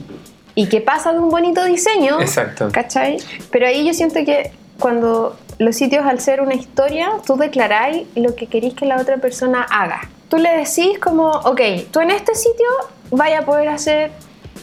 [0.56, 2.70] y que pasa de un bonito diseño, Exacto.
[2.72, 3.17] ¿cachai?
[3.52, 8.36] Pero ahí yo siento que cuando los sitios al ser una historia, tú declaráis lo
[8.36, 10.02] que querís que la otra persona haga.
[10.30, 12.65] Tú le decís como, ok, tú en este sitio
[13.12, 14.12] vaya a poder hacer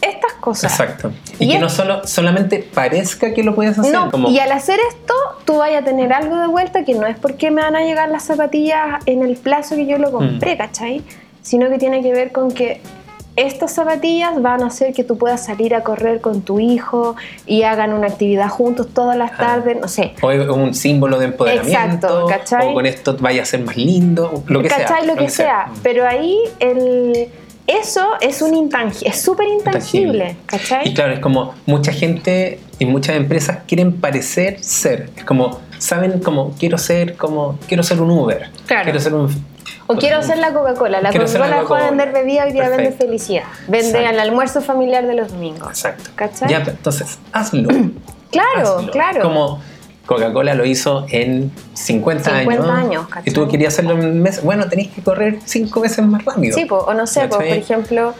[0.01, 0.71] estas cosas.
[0.71, 1.11] Exacto.
[1.39, 4.39] Y, Y que es- no solo solamente parezca que lo puedes hacer, No, como y
[4.39, 5.13] al hacer esto,
[5.45, 8.09] tú vayas a tener algo de vuelta que no es porque me van a llegar
[8.09, 11.01] las zapatillas en el plazo que yo lo compré, ¿cachai?
[11.45, 12.81] Sino que tiene que ver con que
[13.35, 17.63] estas zapatillas van a hacer que tú puedas salir a correr con tu hijo y
[17.63, 20.13] hagan una actividad juntos todas las tardes, no sé.
[20.21, 22.71] o es un símbolo de empoderamiento, Exacto, ¿cachai?
[22.71, 25.03] o con esto vaya a ser más lindo, lo que ¿Cachai?
[25.03, 25.05] sea.
[25.05, 25.67] Lo que sea.
[25.83, 27.27] Pero ahí el,
[27.67, 30.87] eso es un intangible, es súper intangible, ¿cachai?
[30.87, 35.09] Y claro, es como mucha gente y muchas empresas quieren parecer ser.
[35.17, 38.49] Es como, saben, como quiero ser, como quiero ser un Uber.
[38.65, 38.83] Claro.
[38.85, 39.54] Quiero ser un.
[39.87, 40.99] O quiero ser la Coca-Cola.
[41.01, 43.43] La Coca-Cola dejó de vender bebida, hoy día vende felicidad.
[43.67, 44.09] Vende Exacto.
[44.09, 45.67] el almuerzo familiar de los domingos.
[45.69, 46.09] Exacto.
[46.15, 46.49] ¿Cachai?
[46.49, 47.69] Ya, entonces, hazlo.
[48.31, 48.91] Claro, Hazlo.
[48.91, 49.21] claro.
[49.21, 49.61] Como
[50.05, 52.69] Coca-Cola lo hizo en 50, 50 años.
[52.85, 53.23] años, ¿cachai?
[53.29, 54.43] Y tú querías hacerlo en un mes.
[54.43, 56.53] Bueno, tenéis que correr cinco veces más rápido.
[56.57, 58.13] Sí, po, o no sé, po, por ejemplo,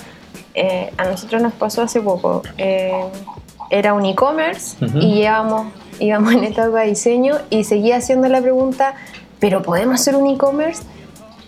[0.53, 2.43] eh, a nosotros nos pasó hace poco.
[2.57, 2.93] eh,
[3.71, 5.67] era un e-commerce y íbamos,
[5.99, 8.93] íbamos en etapa de diseño y seguía haciendo la pregunta,
[9.39, 10.83] ¿pero podemos hacer un e-commerce?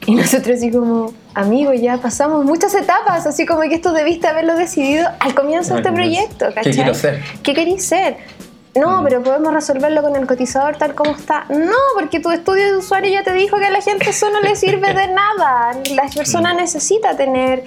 [0.08, 4.56] Y nosotros así como, amigo, ya pasamos muchas etapas, así como que esto debiste haberlo
[4.56, 6.74] decidido al comienzo de este proyecto, ¿Qué ¿cachai?
[6.74, 7.22] quiero ser?
[7.44, 8.18] ¿Qué queréis ser?
[8.74, 9.04] No, Mm.
[9.04, 11.46] pero podemos resolverlo con el cotizador tal como está.
[11.50, 14.40] No, porque tu estudio de usuario ya te dijo que a la gente eso no
[14.42, 15.72] le sirve de nada.
[15.94, 16.58] La persona Mm.
[16.58, 17.64] necesita tener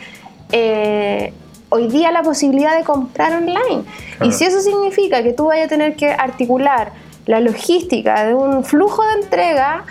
[0.53, 1.33] eh,
[1.69, 3.85] hoy día la posibilidad de comprar online.
[4.17, 4.27] Claro.
[4.27, 6.93] Y si eso significa que tú vayas a tener que articular
[7.27, 9.85] la logística de un flujo de entrega,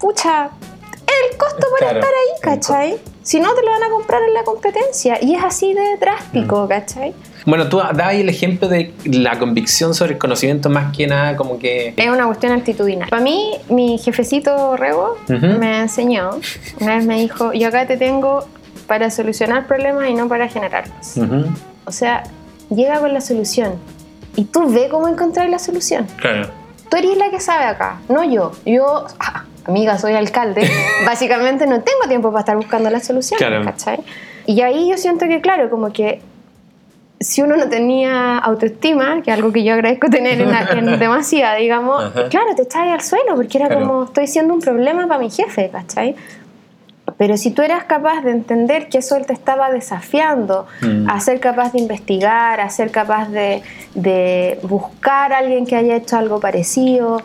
[0.00, 0.50] pucha,
[1.30, 2.40] el costo por Claro, estar ahí.
[2.40, 2.96] ¿cachai?
[3.22, 5.18] Si no, te lo van a comprar en la competencia.
[5.20, 7.14] Y es así de drástico, ¿cachai?
[7.44, 11.58] Bueno, tú dabas el ejemplo de la convicción sobre el conocimiento más que nada como
[11.58, 11.94] que...
[11.96, 13.08] Es una cuestión altitudinal.
[13.08, 15.46] Para mí, mi jefecito Rego Ujú.
[15.58, 16.30] me enseñó,
[16.80, 18.46] una vez me dijo, yo acá te tengo
[18.86, 21.16] para solucionar problemas y no para generarlos.
[21.16, 21.46] Ujú,
[21.84, 22.24] O sea,
[22.70, 23.74] llega con la solución
[24.36, 26.06] y tú ve cómo encontrar la solución.
[26.20, 26.50] Claro.
[26.88, 28.52] Tú eres la que sabe acá, no yo.
[28.64, 30.68] Yo, ah, amiga, soy alcalde.
[31.06, 33.64] Básicamente no tengo tiempo para estar buscando la solución, Claro.
[33.64, 33.98] ¿cachai?
[34.46, 36.20] Y ahí yo siento que, claro, como que
[37.18, 40.98] si uno no tenía autoestima, que es algo que yo agradezco tener en, la- en
[40.98, 42.28] demasiada, digamos, Ajá.
[42.28, 43.86] claro, te echabas al suelo porque era Claro.
[43.88, 46.14] como, estoy siendo un problema para mi jefe, ¿cachai?
[47.18, 51.08] Pero si tú eras capaz de entender que eso te estaba desafiando Mm.
[51.08, 53.62] a ser capaz de investigar, a ser capaz de,
[53.94, 57.22] de buscar a alguien que haya hecho algo parecido.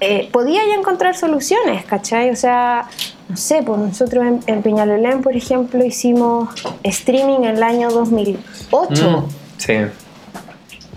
[0.00, 2.30] Eh, podía ya encontrar soluciones, ¿cachai?
[2.30, 2.86] O sea,
[3.28, 6.48] no sé, pues nosotros en, en Peñalolén, por ejemplo, hicimos
[6.84, 9.24] streaming en el año 2008 Mm,
[9.58, 9.74] sí.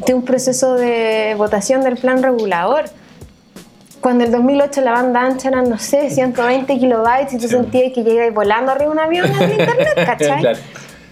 [0.05, 2.85] de un proceso de votación del plan regulador.
[4.01, 7.49] Cuando en el 2008 la banda ancha eran, no sé, 120 kilobytes y tú Sí.
[7.49, 10.39] sentías que llegabas volando arriba de un avión en internet, ¿cachai?
[10.41, 10.59] Claro.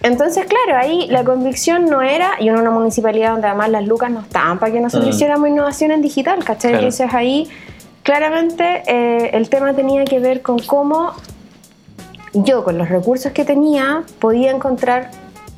[0.02, 4.10] Entonces, claro, ahí la convicción no era, y en una municipalidad donde además las lucas
[4.10, 5.14] no estaban para que nosotros Mm.
[5.14, 6.70] hiciéramos innovación en digital, ¿cachai?
[6.72, 6.86] Claro.
[6.86, 7.48] Entonces ahí
[8.02, 11.12] claramente eh, el tema tenía que ver con cómo
[12.32, 15.10] yo con los recursos que tenía podía encontrar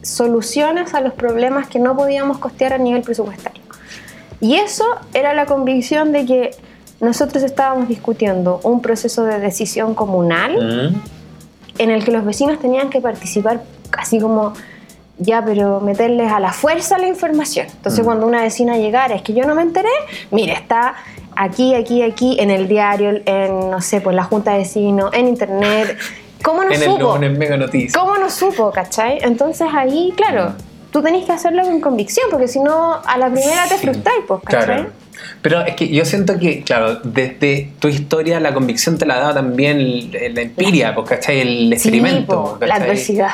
[0.02, 3.62] soluciones a los problemas que no podíamos costear a nivel presupuestario.
[4.40, 6.50] Y eso era la convicción de que
[7.00, 10.56] nosotros estábamos discutiendo un proceso de decisión comunal
[10.92, 11.02] Mm,
[11.78, 14.52] en el que los vecinos tenían que participar casi como
[15.18, 17.66] ya, pero meterles a la fuerza la información.
[17.70, 18.04] Entonces, Mm.
[18.04, 19.88] cuando una vecina llegara, es que yo no me enteré,
[20.30, 20.94] mire, está
[21.42, 25.28] aquí, aquí, aquí, en el diario, en, no sé, pues la junta de vecinos, en
[25.28, 25.98] internet.
[26.42, 27.14] ¿Cómo no en el supo?
[27.14, 27.92] lunes Mega Noticias.
[27.92, 29.18] ¿Cómo no supo, cachai?
[29.22, 30.54] Entonces ahí, claro,
[30.90, 34.40] tú tenés que hacerlo con convicción, porque si no, a la primera te frustráis, pues,
[34.44, 34.64] ¿cachai?
[34.64, 35.01] Claro.
[35.42, 39.34] Pero es que yo siento que, claro, desde tu historia la convicción te la daba
[39.34, 41.40] también el- la empiria, pues, ¿cachai?
[41.40, 42.56] El Sí, experimento.
[42.58, 43.30] po, la adversidad.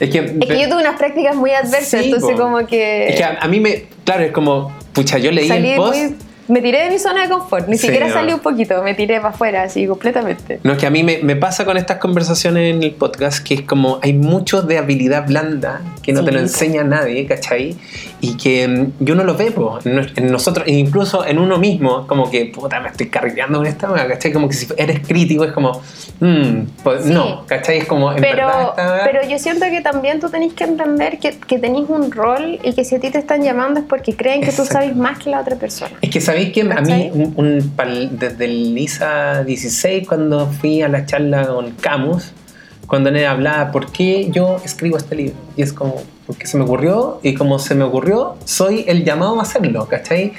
[0.00, 2.38] Es que, Es que yo tuve unas prácticas muy adversas, Sí, entonces po.
[2.42, 3.08] como que...
[3.08, 5.98] es que a, a mí me, claro, es como, pucha, yo leí salí el post.
[5.98, 6.14] muy-
[6.48, 8.12] me tiré de mi zona de confort, ni Sí, siquiera no.
[8.12, 10.58] salí un poquito, me tiré para afuera, así completamente.
[10.64, 13.54] No, es que a mí me, me pasa con estas conversaciones en el podcast que
[13.54, 17.76] es como hay mucho de habilidad blanda que no Sí, te lo enseña nadie, ¿cachai?
[18.22, 21.38] Y que mm, yo no lo ve, po, en, nos- en nosotros, e incluso en
[21.38, 24.32] uno mismo, como que, puta, me estoy cargando con esta ¿cachai?
[24.32, 25.80] Como que si eres crítico es como,
[26.20, 27.12] mm, pues, Sí.
[27.12, 27.78] no, ¿cachai?
[27.78, 31.18] Es como, en verdad, Pero, weá- pero yo siento que también tú tenés que entender
[31.18, 34.14] que, que tenés un rol y que si a ti te están llamando es porque
[34.14, 34.72] creen que tú Exacto.
[34.74, 35.92] sabes más que la otra persona.
[36.02, 37.72] Es que sabéis que a mí, un, un
[38.18, 42.32] desde el ISA 16, cuando fui a la charla con Camus,
[42.86, 45.36] cuando él hablaba, ¿por qué yo escribo este libro?
[45.56, 45.94] Y es como,
[46.30, 50.32] porque se me ocurrió, y como se me ocurrió, soy el llamado a hacerlo, ¿cachai?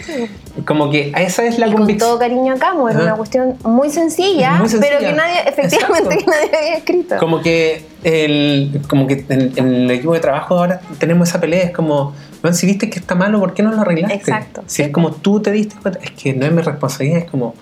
[0.66, 3.04] Como que esa es la y con todo cariño acá, es Ajá.
[3.04, 4.98] una cuestión muy sencilla, Muy sencilla.
[5.00, 6.32] pero que nadie, efectivamente, Exacto.
[6.32, 7.18] que nadie había escrito.
[7.18, 11.64] Como que, el, como que en, en el equipo de trabajo ahora tenemos esa pelea,
[11.64, 14.16] es como, "Man, si viste que está malo, ¿por qué no lo arreglaste?
[14.16, 14.64] Exacto.
[14.68, 17.54] Si es como tú te diste cuenta, es que no es mi responsabilidad, es como,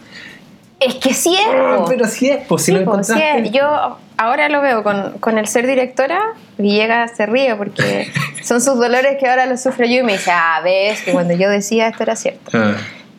[0.80, 1.46] Es que sí es.
[1.54, 3.40] "Ah, pero si es, pues si Sí, lo sí encontraste.
[3.42, 3.52] es.
[3.52, 6.20] Yo ahora lo veo con, con el ser directora,
[6.58, 8.08] Villegas se ríe porque
[8.44, 11.34] son sus dolores que ahora los sufro yo y me dice, ah, ves que cuando
[11.34, 12.52] yo decía esto era cierto.
[12.54, 12.74] Ah.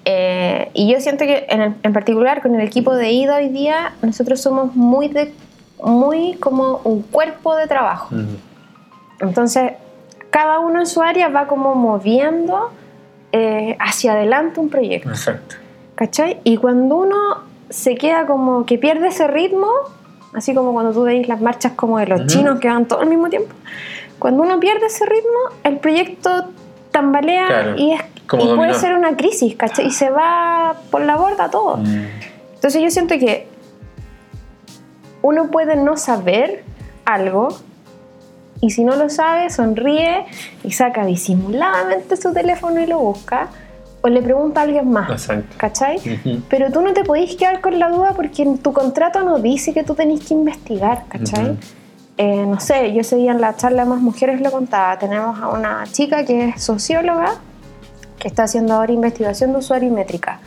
[0.06, 3.48] Eh, y yo siento que en, el- en particular con el equipo de IDA hoy
[3.50, 5.32] día, nosotros somos muy, de,
[5.82, 8.08] muy como un cuerpo de trabajo.
[8.14, 8.36] Mm.
[9.20, 9.72] Entonces,
[10.30, 12.70] cada uno en su área va como moviendo
[13.32, 15.10] eh, hacia adelante un proyecto.
[15.10, 15.56] Exacto.
[15.94, 16.40] ¿Cachai?
[16.44, 19.68] Y cuando uno se queda como que pierde ese ritmo,
[20.34, 23.08] así como cuando tú veis las marchas como de los chinos que van todo al
[23.08, 23.54] mismo tiempo,
[24.18, 26.46] cuando uno pierde ese ritmo, el proyecto
[26.90, 29.86] tambalea Claro, y, es, como y puede ser una crisis, ¿cachai?
[29.86, 31.78] Y se va por la borda todo.
[31.78, 32.06] Mm.
[32.56, 33.46] Entonces yo siento que
[35.22, 36.64] uno puede no saber
[37.04, 37.48] algo
[38.60, 40.26] y si no lo sabe, sonríe
[40.64, 43.48] y saca disimuladamente su teléfono y lo busca
[44.02, 45.10] o le pregunta a alguien más.
[45.10, 45.56] Exacto.
[45.58, 45.96] ¿Cachai?
[45.96, 46.42] Ujú.
[46.48, 49.72] Pero tú no te podís quedar con la duda porque en tu contrato no dice
[49.72, 51.50] que tú tenés que investigar, ¿cachai?
[51.50, 51.58] Ujú.
[52.16, 54.98] Eh, no sé, yo ese día en la charla Más Mujeres lo contaba.
[54.98, 57.36] Tenemos a una chica que es socióloga
[58.18, 60.40] que está haciendo ahora investigación de usuario y métrica.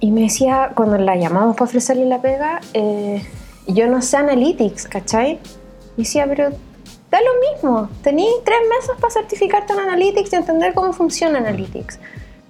[0.00, 3.22] Y me decía, cuando la llamamos para ofrecerle la pega, eh,
[3.66, 5.38] yo no sé analytics, ¿cachai?
[5.96, 6.50] Y decía, pero
[7.10, 7.88] da lo mismo.
[8.02, 11.98] Tenéis tres meses para certificarte en analytics y entender cómo funciona analytics.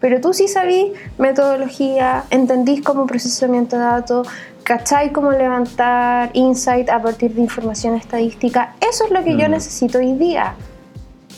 [0.00, 4.28] Pero tú sí sabís metodología, entendís cómo procesamiento de datos,
[4.64, 5.12] ¿cachai?
[5.12, 8.74] Cómo levantar insight a partir de información estadística.
[8.80, 9.50] Eso es lo que yo Mm.
[9.52, 10.54] necesito hoy día.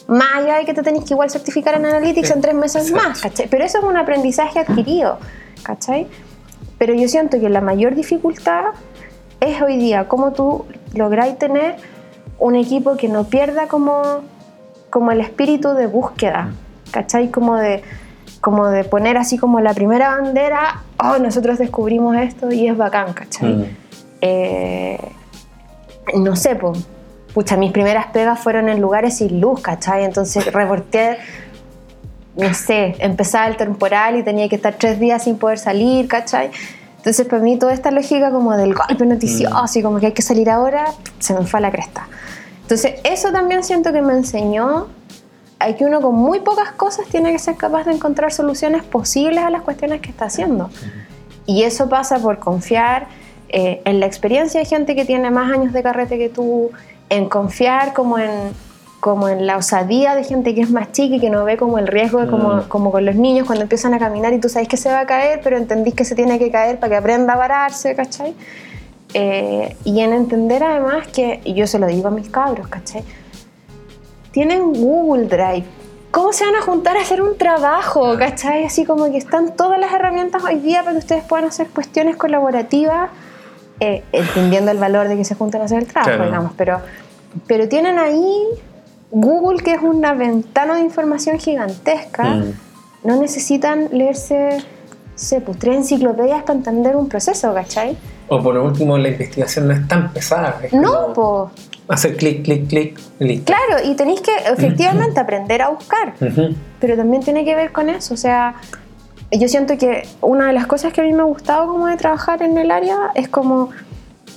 [0.07, 3.09] Más allá de que te tenés que igual certificar en Analytics en tres meses Exacto.
[3.09, 3.48] más, ¿cachai?
[3.48, 5.18] Pero eso es un aprendizaje adquirido,
[5.62, 6.07] ¿cachai?
[6.79, 8.66] Pero yo siento que la mayor dificultad
[9.40, 11.77] es hoy día cómo tú lográis tener
[12.38, 14.20] un equipo que no pierda como,
[14.90, 16.53] como el espíritu de búsqueda,
[16.90, 17.31] ¿cachai?
[17.31, 17.83] Como de,
[18.42, 23.12] como de poner así como la primera bandera, oh, nosotros descubrimos esto y es bacán,
[23.12, 23.55] ¿cachai?
[23.55, 23.64] Mm.
[24.20, 24.98] Eh,
[26.16, 26.81] no sé, pues,
[27.33, 30.02] pucha, mis primeras pegas fueron en lugares sin luz, ¿cachai?
[30.05, 31.18] Entonces reporté,
[32.37, 36.50] no sé, empezaba el temporal y tenía que estar tres días sin poder salir, ¿cachai?
[36.96, 40.22] Entonces para mí toda esta lógica como del golpe noticioso y como que hay que
[40.22, 40.87] salir ahora,
[41.20, 42.09] se me fue a la cresta.
[42.62, 44.88] Entonces eso también siento que me enseñó
[45.62, 49.42] a que uno con muy pocas cosas tiene que ser capaz de encontrar soluciones posibles
[49.44, 50.70] a las cuestiones que está haciendo.
[51.46, 53.07] Y eso pasa por confiar
[53.48, 56.70] eh, en la experiencia de gente que tiene más años de carrete que tú,
[57.11, 58.31] en confiar como en,
[59.01, 61.79] como en la osadía de gente que es más chica y que no ve como
[61.79, 62.68] el riesgo, de como, Mm.
[62.68, 65.07] como con los niños cuando empiezan a caminar y tú sabes que se va a
[65.07, 68.35] caer, pero entendís que se tiene que caer para que aprenda a pararse, ¿cachai?
[69.14, 73.03] Eh, y en entender además que, y yo se lo digo a mis cabros, ¿cachai?
[74.33, 75.64] Tienen Google Drive.
[76.11, 78.16] ¿Cómo se van a juntar a hacer un trabajo?
[78.18, 78.64] ¿Cachai?
[78.64, 82.16] Así como que están todas las herramientas hoy día para que ustedes puedan hacer cuestiones
[82.16, 83.11] colaborativas,
[83.81, 86.25] eh, entendiendo el valor de que se junten a hacer el trabajo, Claro.
[86.27, 86.53] digamos.
[86.57, 86.81] Pero,
[87.47, 88.45] pero tienen ahí
[89.11, 92.25] Google, que es una ventana de información gigantesca.
[92.25, 92.53] Mm.
[93.05, 94.59] No necesitan leerse,
[95.14, 97.97] sé, pues tres enciclopedias para entender un proceso, ¿cachai?
[98.29, 100.59] O por último, la investigación no es tan pesada.
[100.62, 101.68] es No, como pues.
[101.88, 103.53] Hacer clic, clic, clic, listo.
[103.53, 106.55] Claro, y tenéis que efectivamente aprender a buscar, Ujú.
[106.81, 108.14] pero también tiene que ver con eso.
[108.14, 108.55] O sea,
[109.31, 111.97] yo siento que una de las cosas que a mí me ha gustado como de
[111.97, 113.71] trabajar en el área es como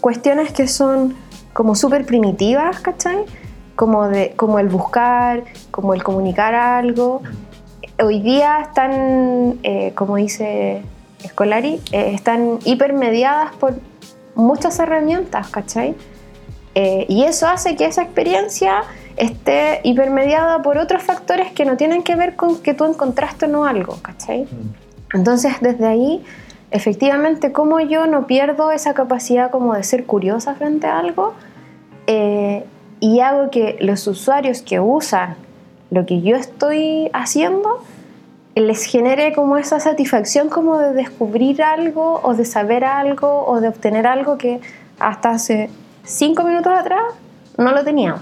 [0.02, 1.16] cuestiones que son
[1.54, 3.20] como súper primitivas, ¿cachai?
[3.76, 7.22] Como, de, como el buscar, como el comunicar algo.
[8.02, 10.82] Hoy día están, eh, como dice
[11.26, 13.76] Scolari, eh, están hipermediadas por
[14.36, 15.96] muchas herramientas, ¿cachai?
[16.76, 18.84] Eh, y eso hace que esa experiencia
[19.16, 23.48] esté hipermediada por otros factores que no tienen que ver con que tú encontraste o
[23.48, 24.46] no algo, ¿cachai?
[25.14, 26.24] Entonces, desde ahí,
[26.72, 31.34] efectivamente, como yo no pierdo esa capacidad como de ser curiosa frente a algo
[32.08, 32.66] eh,
[33.00, 35.38] y hago que los usuarios que usan
[35.92, 37.84] lo que yo estoy haciendo
[38.56, 43.70] les genere como esa satisfacción como de descubrir algo o de saber algo o de
[43.70, 44.60] obtener algo que
[45.00, 45.70] hasta hace
[46.06, 47.02] cinco minutos atrás
[47.58, 48.22] no lo teníamos,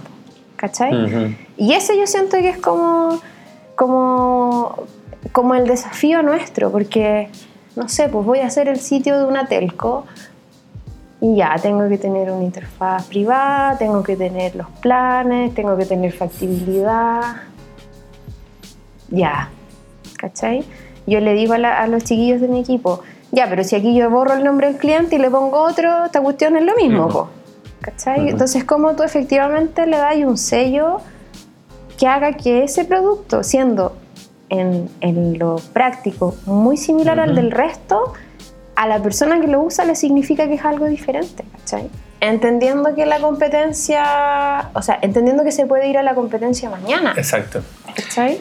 [0.56, 0.94] ¿cachai?
[1.06, 1.36] Ujú.
[1.58, 3.20] Y ese yo siento que es como,
[3.76, 4.76] como,
[5.32, 7.30] como el desafío nuestro, porque,
[7.76, 10.06] no sé, pues voy a hacer el sitio de una telco
[11.22, 15.86] y ya, tengo que tener una interfaz privada, tengo que tener los planes, tengo que
[15.86, 17.22] tener factibilidad.
[19.10, 19.50] Ya,
[20.18, 20.64] ¿cachai?
[21.06, 23.96] Yo le digo a, la- a los chiquillos de mi equipo, ya, pero si aquí
[23.96, 27.06] yo borro el nombre del cliente y le pongo otro, esta cuestión es lo mismo,
[27.06, 27.14] Ujú.
[27.14, 27.30] po.
[27.84, 28.22] ¿Cachai?
[28.22, 28.30] Ujú.
[28.30, 30.98] Entonces, ¿cómo tú efectivamente le das un sello
[32.00, 33.96] que haga que ese producto, siendo
[34.50, 37.36] en, en lo práctico muy similar al Ujú.
[37.42, 38.14] del resto,
[38.76, 41.90] a la persona que lo usa le significa que es algo diferente, ¿cachai?
[42.20, 47.14] Entendiendo que la competencia, o sea, entendiendo que se puede ir a la competencia mañana,
[47.18, 47.62] Exacto.
[47.96, 48.40] ¿cachai?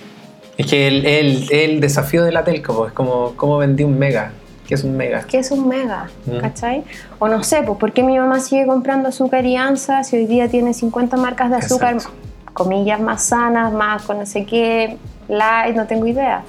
[0.57, 3.99] Es que el, el- el desafío de la telco pues, es como cómo vendí un
[3.99, 4.33] mega.
[4.73, 5.21] ¿Qué es un mega?
[5.27, 6.39] que es un mega, Mm.
[6.41, 6.83] ¿cachai?
[7.19, 10.25] O no sé, pues ¿por qué mi mamá sigue comprando azúcar y ansa si hoy
[10.25, 12.17] día tiene 50 marcas de azúcar, Exacto.
[12.55, 14.97] comillas, más sanas, más con no sé qué,
[15.29, 16.43] light, no tengo idea,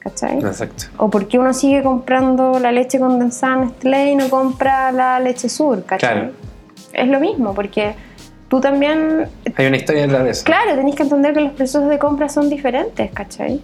[0.00, 0.38] ¿cachai?
[0.40, 0.86] Exacto.
[0.96, 5.48] O por qué uno sigue comprando la leche condensada Nestlé y no compra la leche
[5.48, 6.12] sur, ¿cachai?
[6.14, 6.30] Claro.
[6.92, 7.94] Es lo mismo, porque
[8.48, 10.44] tú también Hay una historia detrás de eso.
[10.44, 13.60] Claro, tenéis que entender que los procesos de compra son diferentes, ¿cachai?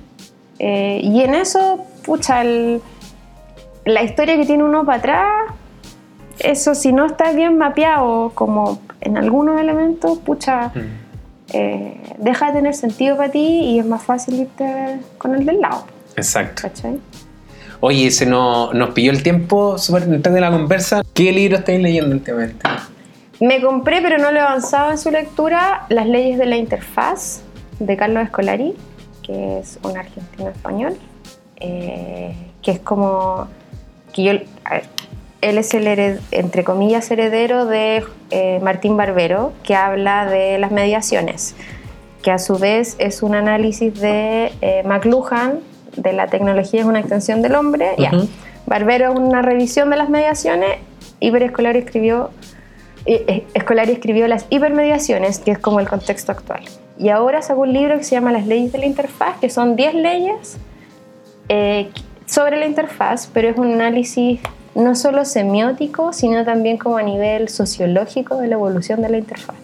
[0.60, 2.80] Eh, y en eso, pucha, el-
[3.88, 5.26] la historia que tiene uno para atrás,
[6.38, 10.80] eso si no está bien mapeado como en algunos elementos, pucha, Mm.
[11.54, 15.60] eh, deja de tener sentido para ti y es más fácil irte con el del
[15.60, 15.84] lado,
[16.16, 16.62] Exacto.
[16.62, 16.98] ¿cachai?
[17.80, 21.02] Oye, se nos, nos pilló el tiempo súper de la conversa.
[21.14, 22.68] ¿Qué libro estáis leyendo últimamente?
[23.40, 27.40] Me compré, pero no lo he avanzado en su lectura, Las leyes de la interfaz
[27.78, 28.74] de Carlos Escolari,
[29.22, 30.96] que es un argentino español,
[31.60, 33.46] eh, que es como
[34.18, 34.32] que yo,
[35.40, 40.72] él es el hered- entre comillas heredero de eh, Martín Barbero, que habla de las
[40.72, 41.54] mediaciones,
[42.22, 45.60] que a su vez es un análisis de eh, McLuhan,
[45.96, 47.92] de la tecnología es una extensión del hombre.
[47.96, 48.10] ya.
[48.12, 48.28] Ujú.
[48.66, 50.78] Barbero es una revisión de las mediaciones
[51.20, 52.30] Hiperescolari escribió,
[53.06, 56.62] eh, eh, Escolari escribió las hipermediaciones, que es como el contexto actual.
[56.98, 59.76] Y ahora sacó un libro que se llama Las leyes de la interfaz, que son
[59.76, 60.58] 10 leyes
[61.48, 61.90] eh,
[62.28, 64.38] sobre la interfaz, pero es un análisis
[64.74, 69.56] no solo semiótico, sino también como a nivel sociológico de la evolución de la interfaz.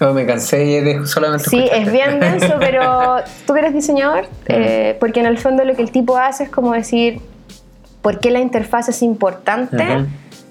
[0.00, 1.82] No, me cansé de solamente Sí, escucharte.
[1.82, 3.16] es bien denso, pero
[3.46, 6.50] tú que eres diseñador, eh, porque en el fondo lo que el tipo hace es
[6.50, 7.20] como decir
[8.02, 9.76] por qué la interfaz es importante,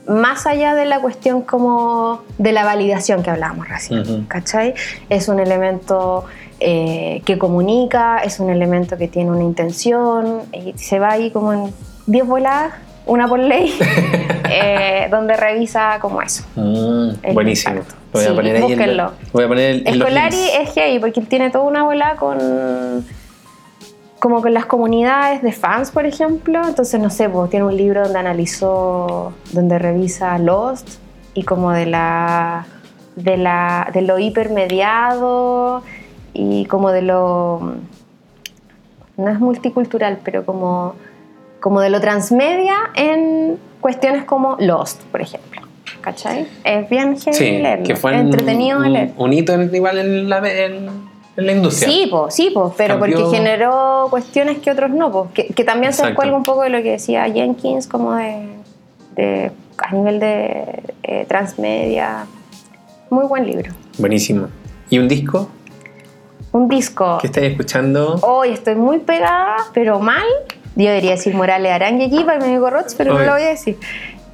[0.08, 0.14] Ujú.
[0.18, 4.24] más allá de la cuestión como de la validación que hablábamos recién, Ujú.
[4.28, 4.74] ¿cachai?
[5.10, 6.26] Es un elemento
[6.66, 11.52] eh, que comunica, es un elemento que tiene una intención, y se va ahí como
[11.54, 11.74] en
[12.08, 12.74] 10 voladas,
[13.06, 13.74] una por ley,
[14.50, 16.44] eh, donde revisa como eso.
[16.56, 17.76] Mm, buenísimo.
[17.76, 17.82] Lo
[18.14, 18.48] voy a Sí, ahí.
[18.56, 18.96] en búsquenlo.
[19.04, 23.04] la- voy a poner el- Escolari es heavy porque tiene toda una bola con
[24.20, 26.62] como con las comunidades de fans, por ejemplo.
[26.66, 30.88] Entonces, no sé, pues, tiene un libro donde analizó, donde revisa Lost
[31.34, 32.66] y como de la
[33.18, 35.84] de la de lo hipermediado
[36.34, 37.76] y como de lo
[39.18, 40.96] no es multicultural, pero como
[41.60, 45.62] como de lo transmedia en cuestiones como Lost, por ejemplo.
[46.02, 46.46] ¿Cachai?
[46.66, 47.32] Es bien Sí,
[47.62, 49.12] leerlo, que fue es un- entretenido un, leer.
[49.18, 50.90] un hito en- igual en la, en,
[51.38, 51.88] en la industria.
[51.88, 55.64] Sí, po, sí, po, pero Cambió- porque generó cuestiones que otros no, po, que, que
[55.64, 58.48] también se cuelga un poco de lo que decía Jenkins, como de,
[59.16, 62.26] de- a nivel de eh, transmedia.
[63.10, 63.72] Muy buen libro.
[63.98, 64.48] Buenísimo.
[64.90, 65.48] ¿Y un disco
[66.54, 67.18] Un disco.
[67.20, 68.20] que estáis escuchando?
[68.22, 70.24] Hoy estoy muy pegada, pero mal.
[70.76, 73.50] Yo debería decir Morales Arangue aquí para mi amigo Rots, pero no lo voy a
[73.50, 73.78] decir.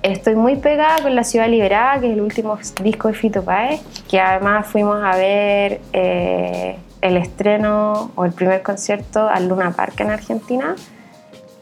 [0.04, 3.82] Estoy muy pegada con La Ciudad Liberada, que es el último disco de Fito Páez,
[4.10, 10.02] que además fuimos a ver eh, el estreno o el primer concierto al Luna Park
[10.02, 10.76] en Argentina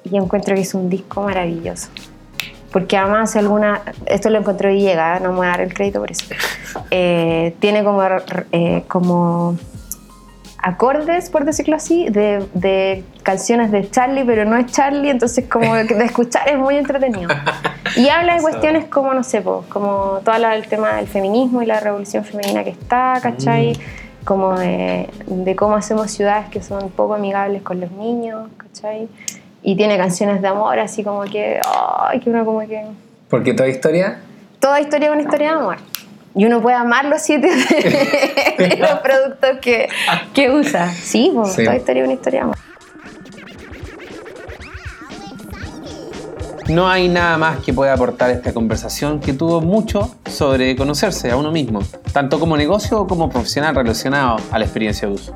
[0.04, 1.90] y encuentro que es un disco maravilloso.
[2.72, 6.00] Porque además alguna, esto lo encontró y llega, no me voy a dar el crédito
[6.00, 6.26] por eso.
[6.92, 8.04] Eh, tiene como,
[8.52, 9.58] eh, como
[10.58, 15.76] acordes, por decirlo así, de, de canciones de Charlie, pero no es Charlie, entonces como
[15.76, 17.30] de escuchar es muy entretenido.
[17.96, 21.66] Y habla de cuestiones como, no sé, po, como todo el tema del feminismo y
[21.66, 23.78] la revolución femenina que está, ¿cachai?
[24.26, 29.08] Como de, de cómo hacemos ciudades que son poco amigables con los niños, ¿cachai?
[29.62, 31.60] Y tiene canciones de amor, así como que,
[32.00, 32.84] ay, que uno como que...
[33.30, 34.20] Porque toda historia.
[34.60, 35.78] Toda historia es una historia de amor.
[36.36, 39.90] Y uno puede amar los siete de, de los productos que,
[40.34, 40.94] que usa.
[40.94, 41.64] Sí, pues, Sí.
[41.64, 42.58] toda historia es una historia de amor.
[46.70, 51.38] No hay nada más que pueda aportar esta conversación que tuvo mucho sobre conocerse a
[51.38, 51.80] uno mismo,
[52.12, 55.34] tanto como negocio como profesional relacionado a la experiencia de uso.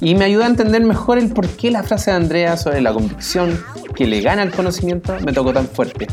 [0.00, 2.92] Y me ayuda a entender mejor el por qué la frase de Andrea sobre la
[2.94, 3.62] convicción
[3.94, 6.06] que le gana el conocimiento me tocó tan fuerte.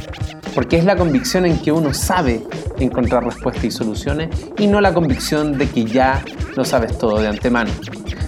[0.54, 2.44] Porque es la convicción en que uno sabe
[2.80, 6.24] encontrar respuestas y soluciones y no la convicción de que ya
[6.56, 7.72] lo sabes todo de antemano.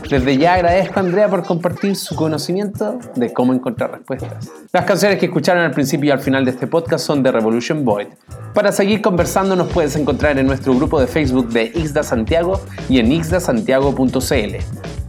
[0.10, 4.51] Desde ya agradezco a Andrea por compartir su conocimiento de cómo encontrar respuestas.
[4.72, 7.84] Las canciones que escucharon al principio y al final de este podcast son de Revolution
[7.84, 8.08] Void.
[8.54, 12.99] Para seguir conversando nos puedes encontrar en nuestro grupo de Facebook de Ixda Santiago y
[12.99, 14.56] en ixdasantiago.cl.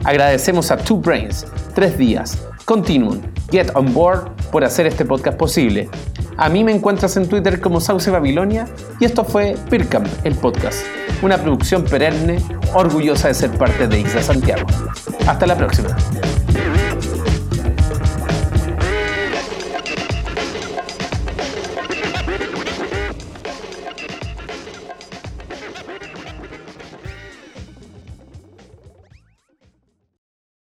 [0.05, 5.89] Agradecemos a Two Brains, Tres Días, Continuum, Get On Board por hacer este podcast posible.
[6.37, 8.67] A mí me encuentras en Twitter como Sauce Babilonia
[8.99, 10.79] y esto fue Pircamp, el podcast,
[11.23, 12.39] una producción perenne
[12.73, 14.67] orgullosa de ser parte de Ixda Santiago.
[15.27, 15.95] Hasta la próxima.